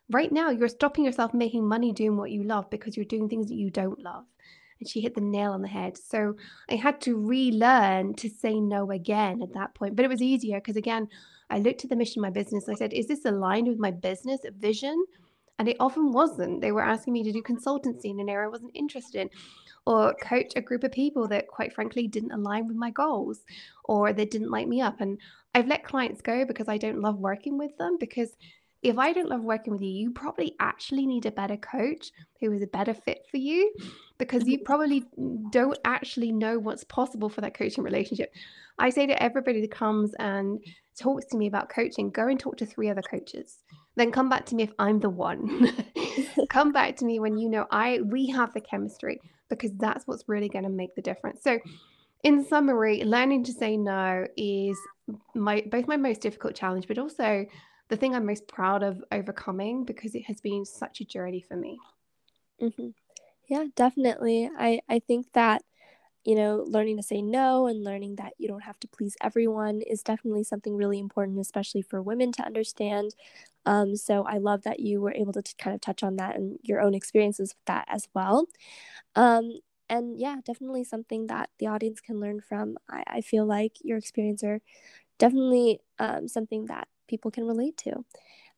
right 0.09 0.31
now 0.31 0.49
you're 0.49 0.69
stopping 0.69 1.03
yourself 1.03 1.33
making 1.33 1.67
money 1.67 1.91
doing 1.91 2.15
what 2.15 2.31
you 2.31 2.43
love 2.43 2.69
because 2.69 2.95
you're 2.95 3.05
doing 3.05 3.27
things 3.27 3.49
that 3.49 3.55
you 3.55 3.69
don't 3.69 3.99
love. 3.99 4.23
And 4.79 4.87
she 4.87 5.01
hit 5.01 5.13
the 5.13 5.19
nail 5.19 5.51
on 5.51 5.61
the 5.61 5.67
head. 5.67 5.97
So 5.97 6.35
I 6.69 6.75
had 6.75 7.01
to 7.01 7.17
relearn 7.17 8.13
to 8.15 8.29
say 8.29 8.61
no 8.61 8.91
again 8.91 9.41
at 9.41 9.53
that 9.55 9.75
point. 9.75 9.97
But 9.97 10.05
it 10.05 10.09
was 10.09 10.21
easier 10.21 10.59
because, 10.59 10.77
again, 10.77 11.09
I 11.49 11.59
looked 11.59 11.83
at 11.83 11.89
the 11.89 11.97
mission 11.97 12.21
of 12.21 12.23
my 12.23 12.29
business. 12.29 12.69
I 12.69 12.75
said, 12.75 12.93
is 12.93 13.07
this 13.07 13.25
aligned 13.25 13.67
with 13.67 13.77
my 13.77 13.91
business 13.91 14.39
vision? 14.57 15.03
And 15.59 15.67
it 15.67 15.77
often 15.81 16.13
wasn't. 16.13 16.61
They 16.61 16.71
were 16.71 16.81
asking 16.81 17.11
me 17.11 17.23
to 17.23 17.33
do 17.33 17.41
consultancy 17.41 18.05
in 18.05 18.21
an 18.21 18.29
area 18.29 18.47
I 18.47 18.51
wasn't 18.51 18.71
interested 18.73 19.21
in, 19.21 19.29
or 19.85 20.13
coach 20.15 20.53
a 20.55 20.61
group 20.61 20.83
of 20.83 20.91
people 20.91 21.27
that, 21.27 21.47
quite 21.47 21.73
frankly, 21.73 22.07
didn't 22.07 22.31
align 22.31 22.67
with 22.67 22.77
my 22.77 22.89
goals 22.89 23.41
or 23.83 24.13
they 24.13 24.25
didn't 24.25 24.51
light 24.51 24.67
me 24.67 24.81
up. 24.81 24.99
And 25.01 25.19
I've 25.53 25.67
let 25.67 25.83
clients 25.83 26.21
go 26.21 26.45
because 26.45 26.67
I 26.67 26.77
don't 26.77 27.01
love 27.01 27.19
working 27.19 27.57
with 27.57 27.77
them 27.77 27.97
because 27.99 28.35
if 28.81 28.99
I 28.99 29.13
don't 29.13 29.29
love 29.29 29.43
working 29.43 29.73
with 29.73 29.81
you, 29.81 29.89
you 29.89 30.11
probably 30.11 30.55
actually 30.59 31.07
need 31.07 31.25
a 31.25 31.31
better 31.31 31.57
coach 31.57 32.11
who 32.39 32.51
is 32.51 32.61
a 32.61 32.67
better 32.67 32.93
fit 32.93 33.25
for 33.31 33.37
you 33.37 33.73
because 34.19 34.47
you 34.47 34.57
mm-hmm. 34.57 34.65
probably 34.65 35.05
don't 35.51 35.77
actually 35.85 36.31
know 36.31 36.59
what's 36.59 36.83
possible 36.83 37.29
for 37.29 37.41
that 37.41 37.57
coaching 37.57 37.83
relationship. 37.83 38.31
I 38.77 38.89
say 38.89 39.07
to 39.07 39.23
everybody 39.23 39.61
that 39.61 39.71
comes 39.71 40.13
and 40.19 40.63
talks 40.99 41.25
to 41.27 41.37
me 41.37 41.47
about 41.47 41.69
coaching, 41.69 42.11
go 42.11 42.27
and 42.27 42.39
talk 42.39 42.57
to 42.57 42.65
three 42.65 42.89
other 42.89 43.01
coaches. 43.01 43.57
Then 43.95 44.11
come 44.11 44.29
back 44.29 44.45
to 44.47 44.55
me 44.55 44.63
if 44.63 44.73
I'm 44.77 44.99
the 44.99 45.09
one. 45.09 45.71
come 46.49 46.71
back 46.71 46.95
to 46.97 47.05
me 47.05 47.19
when 47.19 47.37
you 47.37 47.49
know 47.49 47.65
I 47.71 48.01
we 48.01 48.27
have 48.27 48.53
the 48.53 48.61
chemistry 48.61 49.19
because 49.49 49.71
that's 49.77 50.07
what's 50.07 50.27
really 50.27 50.49
going 50.49 50.63
to 50.63 50.69
make 50.69 50.95
the 50.95 51.01
difference. 51.01 51.41
So 51.43 51.59
in 52.23 52.43
summary, 52.43 53.03
learning 53.03 53.43
to 53.45 53.53
say 53.53 53.77
no 53.77 54.25
is 54.35 54.77
my 55.35 55.63
both 55.71 55.87
my 55.87 55.97
most 55.97 56.21
difficult 56.21 56.55
challenge, 56.55 56.87
but 56.87 56.97
also 56.97 57.45
the 57.89 57.97
thing 57.97 58.15
I'm 58.15 58.25
most 58.25 58.47
proud 58.47 58.81
of 58.81 59.03
overcoming 59.11 59.85
because 59.85 60.15
it 60.15 60.23
has 60.25 60.41
been 60.41 60.65
such 60.65 61.01
a 61.01 61.05
journey 61.05 61.41
for 61.41 61.55
me. 61.55 61.77
Mm-hmm. 62.61 62.89
Yeah, 63.47 63.65
definitely. 63.75 64.49
I 64.57 64.81
I 64.89 64.99
think 64.99 65.27
that 65.33 65.61
you 66.25 66.35
know, 66.35 66.65
learning 66.67 66.97
to 66.97 67.03
say 67.03 67.21
no 67.21 67.67
and 67.67 67.83
learning 67.83 68.15
that 68.15 68.33
you 68.39 68.47
don't 68.47 68.63
have 68.63 68.79
to 68.79 68.87
please 68.87 69.15
everyone 69.21 69.81
is 69.81 70.01
definitely 70.01 70.43
something 70.43 70.75
really 70.75 70.99
important, 70.99 71.39
especially 71.39 71.83
for 71.83 72.01
women 72.01 72.31
to 72.33 72.43
understand. 72.43 73.15
Um, 73.65 73.95
so 73.95 74.23
I 74.23 74.37
love 74.37 74.63
that 74.63 74.79
you 74.79 75.01
were 75.01 75.13
able 75.13 75.33
to 75.33 75.41
t- 75.41 75.53
kind 75.57 75.75
of 75.75 75.81
touch 75.81 76.03
on 76.03 76.15
that 76.17 76.35
and 76.35 76.57
your 76.63 76.81
own 76.81 76.95
experiences 76.95 77.53
with 77.53 77.65
that 77.65 77.85
as 77.87 78.07
well. 78.13 78.47
Um, 79.15 79.59
and 79.89 80.19
yeah, 80.19 80.37
definitely 80.43 80.83
something 80.83 81.27
that 81.27 81.49
the 81.59 81.67
audience 81.67 82.01
can 82.01 82.19
learn 82.19 82.41
from. 82.41 82.77
I, 82.89 83.03
I 83.07 83.21
feel 83.21 83.45
like 83.45 83.73
your 83.81 83.97
experience 83.97 84.43
are 84.43 84.61
definitely 85.19 85.79
um, 85.99 86.27
something 86.27 86.65
that 86.65 86.87
people 87.07 87.31
can 87.31 87.45
relate 87.45 87.77
to. 87.77 88.03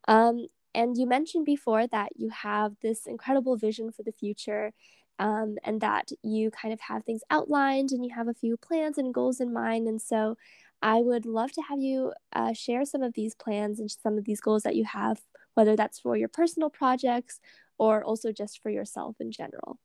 Um, 0.07 0.47
and 0.73 0.97
you 0.97 1.07
mentioned 1.07 1.45
before 1.45 1.87
that 1.87 2.09
you 2.15 2.29
have 2.29 2.73
this 2.81 3.07
incredible 3.07 3.57
vision 3.57 3.91
for 3.91 4.03
the 4.03 4.11
future 4.11 4.73
um, 5.19 5.57
and 5.63 5.81
that 5.81 6.11
you 6.23 6.51
kind 6.51 6.73
of 6.73 6.79
have 6.81 7.03
things 7.03 7.21
outlined 7.29 7.91
and 7.91 8.05
you 8.05 8.11
have 8.15 8.27
a 8.27 8.33
few 8.33 8.57
plans 8.57 8.97
and 8.97 9.13
goals 9.13 9.39
in 9.39 9.53
mind. 9.53 9.87
And 9.87 10.01
so 10.01 10.37
I 10.81 10.99
would 10.99 11.25
love 11.25 11.51
to 11.53 11.61
have 11.69 11.79
you 11.79 12.13
uh, 12.33 12.53
share 12.53 12.85
some 12.85 13.01
of 13.01 13.13
these 13.13 13.35
plans 13.35 13.79
and 13.79 13.89
some 13.89 14.17
of 14.17 14.25
these 14.25 14.41
goals 14.41 14.63
that 14.63 14.75
you 14.75 14.85
have, 14.85 15.21
whether 15.55 15.75
that's 15.75 15.99
for 15.99 16.15
your 16.15 16.29
personal 16.29 16.69
projects 16.69 17.39
or 17.77 18.03
also 18.03 18.31
just 18.31 18.61
for 18.61 18.69
yourself 18.69 19.15
in 19.19 19.31
general. 19.31 19.79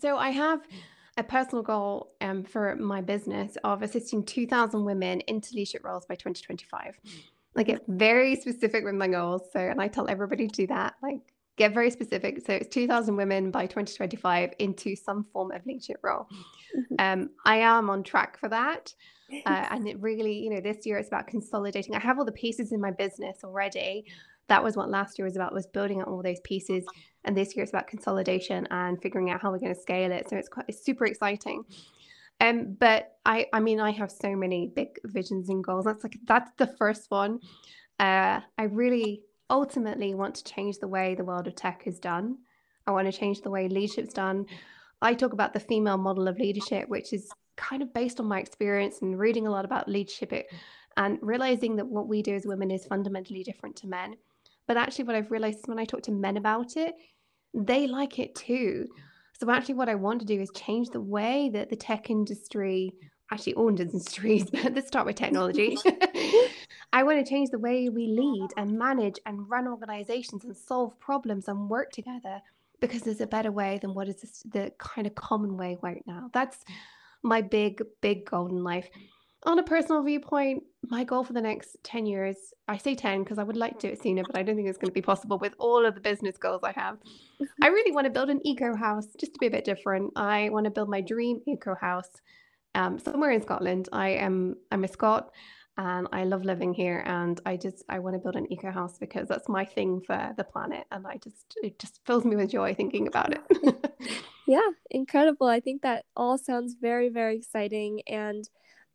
So 0.00 0.16
I 0.16 0.30
have 0.30 0.66
a 1.16 1.22
personal 1.22 1.62
goal 1.62 2.14
um, 2.20 2.42
for 2.42 2.74
my 2.76 3.00
business 3.00 3.56
of 3.62 3.82
assisting 3.82 4.24
2,000 4.24 4.84
women 4.84 5.20
into 5.22 5.54
leadership 5.54 5.84
roles 5.84 6.06
by 6.06 6.14
2025. 6.14 6.98
I 7.56 7.62
get 7.62 7.82
very 7.86 8.34
specific 8.36 8.84
with 8.84 8.94
my 8.94 9.06
goals. 9.06 9.42
So, 9.52 9.60
and 9.60 9.80
I 9.80 9.86
tell 9.86 10.08
everybody 10.08 10.48
to 10.48 10.54
do 10.54 10.66
that. 10.68 10.94
Like, 11.02 11.20
get 11.56 11.72
very 11.72 11.90
specific. 11.90 12.42
So 12.44 12.52
it's 12.52 12.68
2,000 12.68 13.16
women 13.16 13.50
by 13.50 13.66
2025 13.66 14.54
into 14.58 14.96
some 14.96 15.24
form 15.24 15.52
of 15.52 15.64
leadership 15.66 15.98
role. 16.02 16.26
Mm-hmm. 16.76 16.94
Um, 16.98 17.30
I 17.44 17.58
am 17.58 17.90
on 17.90 18.02
track 18.02 18.38
for 18.38 18.48
that. 18.48 18.92
Uh, 19.46 19.66
and 19.70 19.88
it 19.88 20.00
really, 20.00 20.34
you 20.34 20.50
know, 20.50 20.60
this 20.60 20.86
year 20.86 20.98
it's 20.98 21.08
about 21.08 21.26
consolidating. 21.26 21.94
I 21.94 21.98
have 21.98 22.18
all 22.18 22.24
the 22.24 22.32
pieces 22.32 22.72
in 22.72 22.80
my 22.80 22.90
business 22.90 23.38
already. 23.42 24.04
That 24.48 24.62
was 24.62 24.76
what 24.76 24.90
last 24.90 25.18
year 25.18 25.24
was 25.24 25.36
about, 25.36 25.54
was 25.54 25.66
building 25.66 26.00
out 26.00 26.08
all 26.08 26.22
those 26.22 26.40
pieces. 26.44 26.84
And 27.24 27.36
this 27.36 27.56
year 27.56 27.62
it's 27.62 27.72
about 27.72 27.86
consolidation 27.86 28.68
and 28.70 29.00
figuring 29.00 29.30
out 29.30 29.40
how 29.40 29.50
we're 29.50 29.58
going 29.58 29.74
to 29.74 29.80
scale 29.80 30.12
it. 30.12 30.28
So 30.28 30.36
it's 30.36 30.48
quite, 30.48 30.66
it's 30.68 30.84
super 30.84 31.06
exciting. 31.06 31.64
Um, 32.40 32.76
but 32.78 33.16
I, 33.24 33.46
I 33.52 33.60
mean, 33.60 33.80
I 33.80 33.90
have 33.92 34.10
so 34.10 34.36
many 34.36 34.70
big 34.74 34.98
visions 35.04 35.48
and 35.48 35.64
goals. 35.64 35.86
That's 35.86 36.04
like, 36.04 36.18
that's 36.26 36.50
the 36.58 36.66
first 36.66 37.10
one. 37.10 37.40
Uh, 37.98 38.40
I 38.58 38.64
really 38.64 39.22
ultimately 39.50 40.14
want 40.14 40.34
to 40.36 40.44
change 40.44 40.78
the 40.78 40.88
way 40.88 41.14
the 41.14 41.24
world 41.24 41.46
of 41.46 41.54
tech 41.54 41.82
is 41.86 41.98
done. 41.98 42.38
I 42.86 42.92
want 42.92 43.10
to 43.10 43.18
change 43.18 43.40
the 43.40 43.50
way 43.50 43.68
leadership's 43.68 44.14
done. 44.14 44.46
I 45.00 45.14
talk 45.14 45.32
about 45.32 45.52
the 45.52 45.60
female 45.60 45.98
model 45.98 46.28
of 46.28 46.38
leadership, 46.38 46.88
which 46.88 47.12
is 47.12 47.30
kind 47.56 47.82
of 47.82 47.92
based 47.92 48.20
on 48.20 48.26
my 48.26 48.40
experience 48.40 49.02
and 49.02 49.18
reading 49.18 49.46
a 49.46 49.50
lot 49.50 49.64
about 49.64 49.88
leadership 49.88 50.32
and 50.96 51.18
realizing 51.22 51.76
that 51.76 51.86
what 51.86 52.08
we 52.08 52.22
do 52.22 52.34
as 52.34 52.46
women 52.46 52.70
is 52.70 52.86
fundamentally 52.86 53.42
different 53.42 53.76
to 53.76 53.86
men. 53.86 54.16
But 54.66 54.76
actually, 54.76 55.04
what 55.04 55.16
I've 55.16 55.30
realized 55.30 55.58
is 55.58 55.66
when 55.66 55.78
I 55.78 55.84
talk 55.84 56.02
to 56.02 56.12
men 56.12 56.36
about 56.36 56.76
it, 56.76 56.94
they 57.52 57.86
like 57.86 58.18
it 58.18 58.34
too. 58.34 58.86
So, 59.40 59.50
actually, 59.50 59.74
what 59.74 59.88
I 59.88 59.94
want 59.94 60.20
to 60.20 60.26
do 60.26 60.40
is 60.40 60.50
change 60.54 60.88
the 60.88 61.00
way 61.00 61.50
that 61.52 61.68
the 61.68 61.76
tech 61.76 62.08
industry, 62.08 62.94
actually, 63.30 63.54
all 63.54 63.68
industries, 63.68 64.50
but 64.50 64.74
let's 64.74 64.86
start 64.86 65.06
with 65.06 65.16
technology, 65.16 65.76
I 66.94 67.02
want 67.02 67.18
to 67.18 67.28
change 67.28 67.50
the 67.50 67.58
way 67.58 67.88
we 67.88 68.06
lead 68.06 68.50
and 68.56 68.78
manage 68.78 69.18
and 69.26 69.50
run 69.50 69.66
organizations 69.66 70.44
and 70.44 70.56
solve 70.56 70.98
problems 71.00 71.48
and 71.48 71.68
work 71.68 71.90
together 71.90 72.40
because 72.80 73.02
there's 73.02 73.20
a 73.20 73.26
better 73.26 73.50
way 73.50 73.80
than 73.82 73.94
what 73.94 74.08
is 74.08 74.44
the 74.52 74.70
kind 74.78 75.04
of 75.04 75.14
common 75.16 75.56
way 75.56 75.76
right 75.82 76.04
now. 76.06 76.30
That's 76.32 76.58
my 77.24 77.42
big, 77.42 77.82
big 78.00 78.26
goal 78.26 78.46
in 78.46 78.62
life. 78.62 78.88
On 79.42 79.58
a 79.58 79.62
personal 79.64 80.04
viewpoint, 80.04 80.62
my 80.84 81.02
goal 81.02 81.24
for 81.24 81.32
the 81.32 81.40
next 81.40 81.76
10 81.82 82.06
years, 82.06 82.36
I 82.68 82.76
say 82.76 82.94
10 82.94 83.24
because 83.24 83.38
I 83.38 83.42
would 83.42 83.56
like 83.56 83.80
to 83.80 83.88
do 83.88 83.92
it 83.92 84.00
sooner, 84.00 84.22
but 84.22 84.38
I 84.38 84.44
don't 84.44 84.54
think 84.54 84.68
it's 84.68 84.78
going 84.78 84.90
to 84.90 84.94
be 84.94 85.02
possible 85.02 85.38
with 85.38 85.54
all 85.58 85.84
of 85.84 85.96
the 85.96 86.00
business 86.00 86.36
goals 86.36 86.60
I 86.62 86.70
have. 86.76 86.98
I 87.60 87.68
really 87.68 87.90
want 87.90 88.04
to 88.04 88.12
build 88.12 88.30
an 88.30 88.40
eco 88.46 88.76
house 88.76 89.08
just 89.18 89.34
to 89.34 89.38
be 89.40 89.48
a 89.48 89.50
bit 89.50 89.64
different. 89.64 90.12
I 90.14 90.48
want 90.50 90.66
to 90.66 90.70
build 90.70 90.88
my 90.88 91.00
dream 91.00 91.40
eco 91.48 91.74
house 91.74 92.10
um, 92.76 93.00
somewhere 93.00 93.32
in 93.32 93.42
Scotland. 93.42 93.88
I 93.92 94.10
am 94.10 94.54
I'm 94.70 94.84
a 94.84 94.88
Scot 94.88 95.32
and 95.76 96.06
I 96.12 96.24
love 96.24 96.44
living 96.44 96.72
here 96.72 97.02
and 97.06 97.40
I 97.44 97.56
just 97.56 97.84
I 97.88 97.98
want 97.98 98.14
to 98.14 98.20
build 98.20 98.36
an 98.36 98.50
eco 98.52 98.70
house 98.70 98.98
because 98.98 99.28
that's 99.28 99.48
my 99.48 99.64
thing 99.64 100.00
for 100.06 100.32
the 100.36 100.44
planet 100.44 100.84
and 100.90 101.06
I 101.06 101.16
just 101.16 101.56
it 101.62 101.78
just 101.78 102.00
fills 102.06 102.24
me 102.24 102.36
with 102.36 102.50
joy 102.50 102.74
thinking 102.74 103.08
about 103.08 103.32
it. 103.34 103.94
yeah, 104.46 104.70
incredible. 104.90 105.48
I 105.48 105.60
think 105.60 105.82
that 105.82 106.04
all 106.16 106.38
sounds 106.38 106.76
very 106.80 107.08
very 107.08 107.36
exciting 107.36 108.02
and 108.06 108.48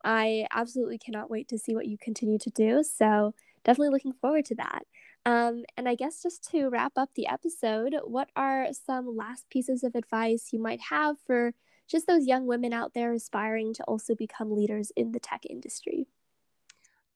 I 0.03 0.47
absolutely 0.51 0.97
cannot 0.97 1.29
wait 1.29 1.47
to 1.49 1.57
see 1.57 1.75
what 1.75 1.87
you 1.87 1.97
continue 1.97 2.39
to 2.39 2.49
do. 2.49 2.83
So, 2.83 3.33
definitely 3.63 3.89
looking 3.89 4.13
forward 4.13 4.45
to 4.45 4.55
that. 4.55 4.83
Um, 5.25 5.63
and 5.75 5.87
I 5.89 5.95
guess 5.95 6.23
just 6.23 6.49
to 6.51 6.69
wrap 6.69 6.93
up 6.95 7.09
the 7.15 7.27
episode, 7.27 7.95
what 8.05 8.29
are 8.35 8.67
some 8.71 9.17
last 9.17 9.49
pieces 9.49 9.83
of 9.83 9.95
advice 9.95 10.49
you 10.53 10.61
might 10.61 10.79
have 10.89 11.17
for 11.27 11.53
just 11.87 12.07
those 12.07 12.25
young 12.25 12.45
women 12.45 12.71
out 12.71 12.93
there 12.93 13.11
aspiring 13.11 13.73
to 13.73 13.83
also 13.83 14.15
become 14.15 14.55
leaders 14.55 14.91
in 14.95 15.11
the 15.11 15.19
tech 15.19 15.41
industry? 15.49 16.07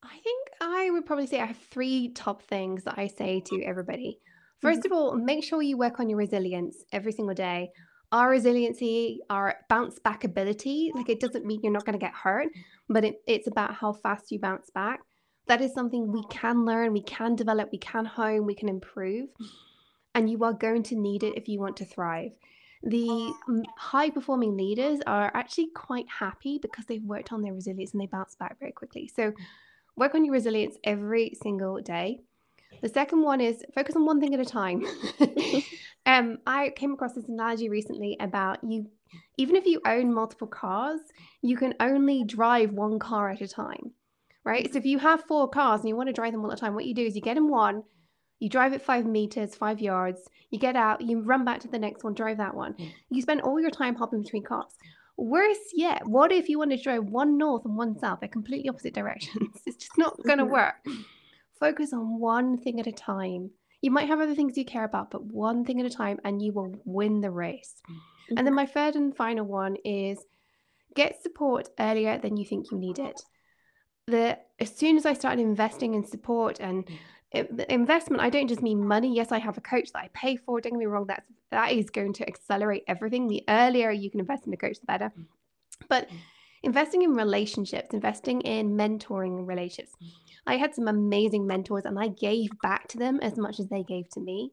I 0.03 0.19
think 0.19 0.49
I 0.61 0.89
would 0.91 1.05
probably 1.05 1.27
say 1.27 1.39
I 1.39 1.45
have 1.45 1.57
three 1.57 2.09
top 2.09 2.43
things 2.43 2.83
that 2.83 2.97
I 2.97 3.07
say 3.07 3.41
to 3.47 3.63
everybody. 3.63 4.19
1st 4.63 4.77
mm-hmm. 4.77 4.85
of 4.85 4.91
all, 4.91 5.15
make 5.15 5.43
sure 5.43 5.61
you 5.61 5.77
work 5.77 5.99
on 5.99 6.09
your 6.09 6.17
resilience 6.17 6.83
every 6.91 7.11
single 7.11 7.35
day. 7.35 7.71
Our 8.11 8.29
resiliency, 8.29 9.21
our 9.29 9.55
bounce 9.69 9.99
back 9.99 10.23
ability, 10.23 10.91
like 10.93 11.09
it 11.09 11.19
doesn't 11.19 11.45
mean 11.45 11.61
you're 11.63 11.71
not 11.71 11.85
going 11.85 11.97
to 11.97 12.05
get 12.05 12.13
hurt, 12.13 12.47
but 12.87 13.03
it, 13.03 13.21
it's 13.27 13.47
about 13.47 13.73
how 13.73 13.93
fast 13.93 14.31
you 14.31 14.39
bounce 14.39 14.69
back. 14.69 14.99
That 15.47 15.61
is 15.61 15.73
something 15.73 16.11
we 16.11 16.23
can 16.29 16.63
learn, 16.63 16.93
we 16.93 17.01
can 17.01 17.35
develop, 17.35 17.69
we 17.71 17.79
can 17.79 18.05
hone, 18.05 18.45
we 18.45 18.55
can 18.55 18.69
improve. 18.69 19.29
And 20.15 20.29
you 20.29 20.43
are 20.43 20.53
going 20.53 20.83
to 20.83 20.95
need 20.95 21.23
it 21.23 21.35
if 21.35 21.47
you 21.47 21.59
want 21.59 21.75
to 21.77 21.85
thrive. 21.85 22.31
The 22.83 23.33
high 23.77 24.09
performing 24.09 24.55
leaders 24.55 24.99
are 25.07 25.31
actually 25.33 25.69
quite 25.73 26.05
happy 26.07 26.59
because 26.61 26.85
they've 26.85 27.03
worked 27.03 27.33
on 27.33 27.41
their 27.41 27.53
resilience 27.53 27.93
and 27.93 28.01
they 28.01 28.07
bounce 28.07 28.35
back 28.35 28.59
very 28.59 28.73
quickly. 28.73 29.09
So, 29.13 29.33
work 29.95 30.15
on 30.15 30.25
your 30.25 30.33
resilience 30.33 30.77
every 30.83 31.33
single 31.41 31.79
day. 31.81 32.19
The 32.81 32.89
second 32.89 33.21
one 33.21 33.39
is 33.39 33.63
focus 33.73 33.95
on 33.95 34.05
one 34.05 34.19
thing 34.19 34.33
at 34.33 34.39
a 34.39 34.45
time. 34.45 34.85
um, 36.05 36.39
I 36.45 36.69
came 36.75 36.93
across 36.93 37.13
this 37.13 37.29
analogy 37.29 37.69
recently 37.69 38.17
about 38.19 38.63
you, 38.63 38.87
even 39.37 39.55
if 39.55 39.65
you 39.65 39.81
own 39.85 40.13
multiple 40.13 40.47
cars, 40.47 40.99
you 41.41 41.57
can 41.57 41.73
only 41.79 42.23
drive 42.23 42.71
one 42.71 42.99
car 42.99 43.29
at 43.29 43.41
a 43.41 43.47
time, 43.47 43.91
right? 44.43 44.71
So 44.71 44.79
if 44.79 44.85
you 44.85 44.99
have 44.99 45.23
four 45.23 45.49
cars 45.49 45.81
and 45.81 45.89
you 45.89 45.95
want 45.95 46.07
to 46.07 46.13
drive 46.13 46.33
them 46.33 46.43
all 46.43 46.49
the 46.49 46.57
time, 46.57 46.73
what 46.73 46.85
you 46.85 46.93
do 46.93 47.05
is 47.05 47.15
you 47.15 47.21
get 47.21 47.37
in 47.37 47.49
one, 47.49 47.83
you 48.39 48.49
drive 48.49 48.73
it 48.73 48.81
five 48.81 49.05
meters, 49.05 49.55
five 49.55 49.79
yards, 49.79 50.27
you 50.49 50.59
get 50.59 50.75
out, 50.75 51.01
you 51.01 51.21
run 51.21 51.45
back 51.45 51.61
to 51.61 51.69
the 51.69 51.79
next 51.79 52.03
one, 52.03 52.13
drive 52.13 52.37
that 52.37 52.53
one. 52.53 52.75
You 53.09 53.21
spend 53.21 53.41
all 53.41 53.59
your 53.59 53.71
time 53.71 53.95
hopping 53.95 54.21
between 54.21 54.43
cars. 54.43 54.73
Worse 55.17 55.71
yet, 55.73 56.07
what 56.07 56.31
if 56.31 56.49
you 56.49 56.57
want 56.57 56.71
to 56.71 56.77
drive 56.77 57.03
one 57.03 57.37
north 57.37 57.65
and 57.65 57.77
one 57.77 57.97
south? 57.97 58.19
They're 58.19 58.29
completely 58.29 58.69
opposite 58.69 58.93
directions. 58.93 59.61
It's 59.65 59.77
just 59.77 59.97
not 59.97 60.21
going 60.23 60.39
to 60.39 60.45
work. 60.45 60.85
Focus 61.59 61.93
on 61.93 62.19
one 62.19 62.57
thing 62.57 62.79
at 62.79 62.87
a 62.87 62.91
time. 62.91 63.51
You 63.81 63.91
might 63.91 64.07
have 64.07 64.19
other 64.19 64.35
things 64.35 64.57
you 64.57 64.65
care 64.65 64.85
about, 64.85 65.11
but 65.11 65.23
one 65.25 65.65
thing 65.65 65.79
at 65.79 65.85
a 65.85 65.89
time, 65.89 66.19
and 66.23 66.41
you 66.41 66.53
will 66.53 66.73
win 66.85 67.21
the 67.21 67.31
race. 67.31 67.75
And 68.29 68.37
then 68.37 68.47
mm-hmm. 68.47 68.55
my 68.55 68.65
third 68.65 68.95
and 68.95 69.15
final 69.15 69.45
one 69.45 69.75
is 69.85 70.19
get 70.95 71.21
support 71.21 71.69
earlier 71.79 72.17
than 72.17 72.37
you 72.37 72.45
think 72.45 72.71
you 72.71 72.77
need 72.77 72.99
it. 72.99 73.21
The 74.07 74.39
as 74.59 74.75
soon 74.75 74.97
as 74.97 75.05
I 75.05 75.13
started 75.13 75.41
investing 75.41 75.93
in 75.93 76.05
support 76.05 76.59
and 76.59 76.87
investment 77.33 78.21
i 78.21 78.29
don't 78.29 78.47
just 78.47 78.61
mean 78.61 78.85
money. 78.85 79.15
Yes 79.15 79.31
i 79.31 79.39
have 79.39 79.57
a 79.57 79.61
coach 79.61 79.91
that 79.91 79.99
i 79.99 80.09
pay 80.13 80.35
for. 80.35 80.61
Don't 80.61 80.73
get 80.73 80.79
me 80.79 80.85
wrong 80.85 81.05
that's 81.07 81.27
that 81.51 81.71
is 81.71 81.89
going 81.89 82.13
to 82.13 82.27
accelerate 82.27 82.83
everything. 82.87 83.27
The 83.27 83.43
earlier 83.47 83.91
you 83.91 84.09
can 84.09 84.19
invest 84.19 84.47
in 84.47 84.53
a 84.53 84.57
coach 84.57 84.79
the 84.79 84.85
better. 84.85 85.11
Mm. 85.17 85.25
But 85.87 86.09
investing 86.61 87.01
in 87.01 87.13
relationships 87.13 87.93
investing 87.93 88.41
in 88.41 88.75
mentoring 88.75 89.47
relationships. 89.47 89.95
I 90.45 90.57
had 90.57 90.75
some 90.75 90.87
amazing 90.87 91.47
mentors 91.47 91.85
and 91.85 91.97
i 91.99 92.09
gave 92.09 92.49
back 92.61 92.87
to 92.89 92.97
them 92.97 93.19
as 93.21 93.37
much 93.37 93.59
as 93.59 93.67
they 93.67 93.83
gave 93.83 94.09
to 94.09 94.19
me. 94.19 94.51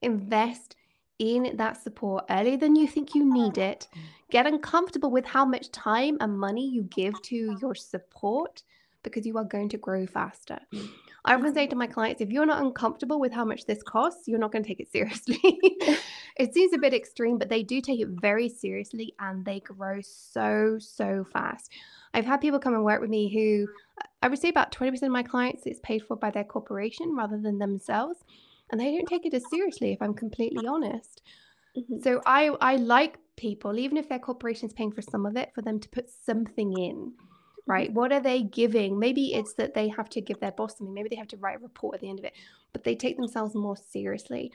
Invest 0.00 0.76
in 1.18 1.56
that 1.56 1.80
support 1.80 2.24
earlier 2.30 2.56
than 2.56 2.74
you 2.74 2.88
think 2.88 3.14
you 3.14 3.24
need 3.32 3.58
it. 3.58 3.86
Get 4.30 4.46
uncomfortable 4.46 5.10
with 5.10 5.24
how 5.24 5.44
much 5.44 5.70
time 5.70 6.16
and 6.20 6.38
money 6.38 6.68
you 6.68 6.82
give 6.84 7.20
to 7.22 7.56
your 7.60 7.74
support 7.74 8.62
because 9.02 9.26
you 9.26 9.36
are 9.38 9.44
going 9.44 9.68
to 9.68 9.78
grow 9.78 10.06
faster 10.06 10.58
I 11.24 11.34
often 11.34 11.54
say 11.54 11.66
to 11.68 11.76
my 11.76 11.86
clients, 11.86 12.20
if 12.20 12.30
you're 12.30 12.46
not 12.46 12.62
uncomfortable 12.62 13.20
with 13.20 13.32
how 13.32 13.44
much 13.44 13.64
this 13.64 13.82
costs, 13.82 14.26
you're 14.26 14.40
not 14.40 14.50
going 14.50 14.64
to 14.64 14.68
take 14.68 14.80
it 14.80 14.90
seriously. 14.90 15.38
it 16.36 16.52
seems 16.52 16.72
a 16.72 16.78
bit 16.78 16.94
extreme, 16.94 17.38
but 17.38 17.48
they 17.48 17.62
do 17.62 17.80
take 17.80 18.00
it 18.00 18.08
very 18.08 18.48
seriously 18.48 19.14
and 19.20 19.44
they 19.44 19.60
grow 19.60 20.00
so, 20.00 20.78
so 20.80 21.24
fast. 21.32 21.70
I've 22.12 22.26
had 22.26 22.40
people 22.40 22.58
come 22.58 22.74
and 22.74 22.84
work 22.84 23.00
with 23.00 23.10
me 23.10 23.32
who 23.32 23.68
I 24.20 24.28
would 24.28 24.38
say 24.38 24.48
about 24.48 24.72
20% 24.72 25.02
of 25.02 25.10
my 25.10 25.22
clients 25.22 25.62
it's 25.64 25.80
paid 25.80 26.02
for 26.02 26.16
by 26.16 26.30
their 26.30 26.44
corporation 26.44 27.14
rather 27.16 27.38
than 27.38 27.58
themselves. 27.58 28.18
And 28.70 28.80
they 28.80 28.90
don't 28.96 29.06
take 29.06 29.26
it 29.26 29.34
as 29.34 29.44
seriously, 29.50 29.92
if 29.92 30.02
I'm 30.02 30.14
completely 30.14 30.66
honest. 30.66 31.22
Mm-hmm. 31.76 32.00
So 32.02 32.20
I 32.26 32.48
I 32.60 32.76
like 32.76 33.18
people, 33.36 33.78
even 33.78 33.96
if 33.96 34.08
their 34.08 34.18
corporation 34.18 34.66
is 34.66 34.72
paying 34.72 34.92
for 34.92 35.02
some 35.02 35.26
of 35.26 35.36
it, 35.36 35.50
for 35.54 35.62
them 35.62 35.78
to 35.80 35.88
put 35.88 36.08
something 36.10 36.72
in 36.78 37.12
right? 37.66 37.92
What 37.92 38.12
are 38.12 38.20
they 38.20 38.42
giving? 38.42 38.98
Maybe 38.98 39.34
it's 39.34 39.54
that 39.54 39.74
they 39.74 39.88
have 39.88 40.08
to 40.10 40.20
give 40.20 40.40
their 40.40 40.52
boss 40.52 40.78
something. 40.78 40.94
Maybe 40.94 41.08
they 41.08 41.16
have 41.16 41.28
to 41.28 41.36
write 41.36 41.56
a 41.56 41.62
report 41.62 41.94
at 41.94 42.00
the 42.00 42.10
end 42.10 42.18
of 42.18 42.24
it, 42.24 42.32
but 42.72 42.84
they 42.84 42.94
take 42.94 43.16
themselves 43.16 43.54
more 43.54 43.76
seriously. 43.76 44.52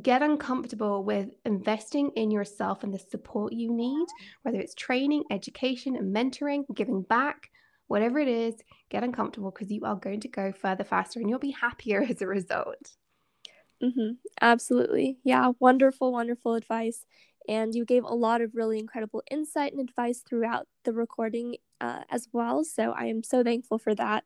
Get 0.00 0.22
uncomfortable 0.22 1.02
with 1.02 1.30
investing 1.44 2.10
in 2.14 2.30
yourself 2.30 2.84
and 2.84 2.92
the 2.92 2.98
support 2.98 3.52
you 3.52 3.72
need, 3.72 4.06
whether 4.42 4.60
it's 4.60 4.74
training, 4.74 5.24
education, 5.30 5.96
and 5.96 6.14
mentoring, 6.14 6.64
giving 6.74 7.02
back, 7.02 7.50
whatever 7.86 8.18
it 8.18 8.28
is, 8.28 8.54
get 8.90 9.02
uncomfortable 9.02 9.50
because 9.50 9.72
you 9.72 9.84
are 9.84 9.96
going 9.96 10.20
to 10.20 10.28
go 10.28 10.52
further 10.52 10.84
faster 10.84 11.20
and 11.20 11.28
you'll 11.28 11.38
be 11.38 11.50
happier 11.50 12.02
as 12.08 12.22
a 12.22 12.26
result. 12.26 12.92
Mm-hmm. 13.82 14.14
Absolutely. 14.40 15.18
Yeah. 15.24 15.52
Wonderful, 15.58 16.12
wonderful 16.12 16.54
advice 16.54 17.04
and 17.48 17.74
you 17.74 17.84
gave 17.84 18.04
a 18.04 18.14
lot 18.14 18.42
of 18.42 18.54
really 18.54 18.78
incredible 18.78 19.22
insight 19.30 19.72
and 19.72 19.80
advice 19.80 20.20
throughout 20.20 20.68
the 20.84 20.92
recording 20.92 21.56
uh, 21.80 22.02
as 22.10 22.28
well. 22.32 22.64
So 22.64 22.92
I 22.92 23.06
am 23.06 23.22
so 23.22 23.42
thankful 23.42 23.78
for 23.78 23.94
that. 23.94 24.24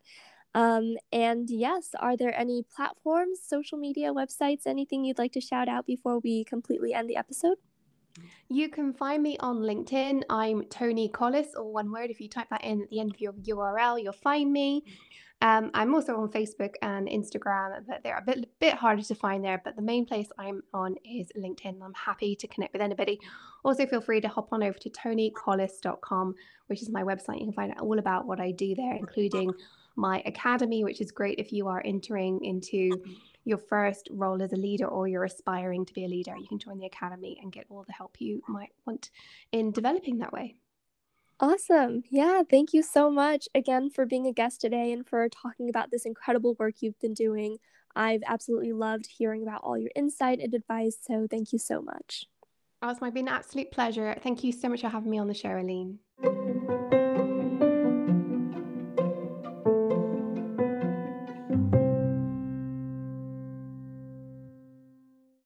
Um, 0.55 0.97
and 1.11 1.49
yes, 1.49 1.89
are 1.99 2.15
there 2.15 2.37
any 2.37 2.63
platforms, 2.75 3.39
social 3.43 3.77
media, 3.77 4.13
websites, 4.13 4.67
anything 4.67 5.03
you'd 5.03 5.17
like 5.17 5.31
to 5.33 5.41
shout 5.41 5.67
out 5.67 5.85
before 5.85 6.19
we 6.19 6.43
completely 6.43 6.93
end 6.93 7.09
the 7.09 7.17
episode? 7.17 7.57
You 8.49 8.69
can 8.69 8.93
find 8.93 9.23
me 9.23 9.37
on 9.39 9.57
LinkedIn. 9.57 10.21
I'm 10.29 10.65
Toni 10.65 11.09
Collis, 11.09 11.55
or 11.55 11.71
one 11.71 11.91
word. 11.91 12.11
If 12.11 12.21
you 12.21 12.29
type 12.29 12.49
that 12.51 12.63
in 12.63 12.83
at 12.83 12.89
the 12.89 12.99
end 12.99 13.15
of 13.15 13.19
your 13.19 13.33
URL, 13.33 14.01
you'll 14.01 14.13
find 14.13 14.53
me. 14.53 14.83
Um, 15.43 15.71
I'm 15.73 15.93
also 15.93 16.15
on 16.15 16.29
Facebook 16.29 16.75
and 16.81 17.05
Instagram, 17.09 17.85
but 17.85 18.01
they're 18.01 18.17
a 18.17 18.21
bit 18.21 18.49
bit 18.61 18.75
harder 18.75 19.01
to 19.03 19.13
find 19.13 19.43
there. 19.43 19.61
But 19.63 19.75
the 19.75 19.81
main 19.81 20.05
place 20.05 20.29
I'm 20.39 20.63
on 20.73 20.95
is 21.03 21.27
LinkedIn. 21.37 21.81
I'm 21.83 21.93
happy 21.93 22.33
to 22.37 22.47
connect 22.47 22.71
with 22.71 22.81
anybody. 22.81 23.19
Also, 23.65 23.85
feel 23.85 23.99
free 23.99 24.21
to 24.21 24.29
hop 24.29 24.53
on 24.53 24.63
over 24.63 24.79
to 24.79 24.89
tonicollis.com, 24.89 26.35
which 26.67 26.81
is 26.81 26.89
my 26.89 27.03
website. 27.03 27.39
You 27.39 27.47
can 27.47 27.53
find 27.53 27.71
out 27.73 27.81
all 27.81 27.99
about 27.99 28.25
what 28.25 28.39
I 28.39 28.51
do 28.51 28.73
there, 28.73 28.93
including 28.93 29.51
my 29.97 30.23
academy, 30.25 30.85
which 30.85 31.01
is 31.01 31.11
great 31.11 31.39
if 31.39 31.51
you 31.51 31.67
are 31.67 31.81
entering 31.83 32.43
into 32.45 33.03
your 33.43 33.57
first 33.57 34.07
role 34.11 34.41
as 34.41 34.53
a 34.53 34.55
leader 34.55 34.87
or 34.87 35.09
you're 35.09 35.25
aspiring 35.25 35.85
to 35.85 35.93
be 35.93 36.05
a 36.05 36.07
leader. 36.07 36.37
You 36.37 36.47
can 36.47 36.57
join 36.57 36.79
the 36.79 36.85
academy 36.85 37.37
and 37.41 37.51
get 37.51 37.65
all 37.69 37.83
the 37.85 37.91
help 37.91 38.15
you 38.19 38.41
might 38.47 38.71
want 38.85 39.11
in 39.51 39.71
developing 39.71 40.19
that 40.19 40.31
way. 40.31 40.55
Awesome. 41.39 42.03
Yeah. 42.09 42.43
Thank 42.49 42.73
you 42.73 42.81
so 42.83 43.09
much 43.09 43.47
again 43.53 43.89
for 43.89 44.05
being 44.05 44.27
a 44.27 44.33
guest 44.33 44.61
today 44.61 44.91
and 44.91 45.07
for 45.07 45.27
talking 45.29 45.69
about 45.69 45.91
this 45.91 46.05
incredible 46.05 46.55
work 46.59 46.75
you've 46.79 46.99
been 46.99 47.13
doing. 47.13 47.57
I've 47.95 48.21
absolutely 48.25 48.73
loved 48.73 49.07
hearing 49.07 49.43
about 49.43 49.61
all 49.63 49.77
your 49.77 49.91
insight 49.95 50.39
and 50.39 50.53
advice. 50.53 50.97
So 51.01 51.27
thank 51.29 51.51
you 51.51 51.59
so 51.59 51.81
much. 51.81 52.25
Oh, 52.81 52.89
it's 52.89 52.99
been 52.99 53.17
an 53.17 53.27
absolute 53.29 53.71
pleasure. 53.71 54.15
Thank 54.21 54.43
you 54.43 54.51
so 54.51 54.69
much 54.69 54.81
for 54.81 54.89
having 54.89 55.09
me 55.09 55.19
on 55.19 55.27
the 55.27 55.33
show, 55.33 55.57
Aline. 55.57 55.99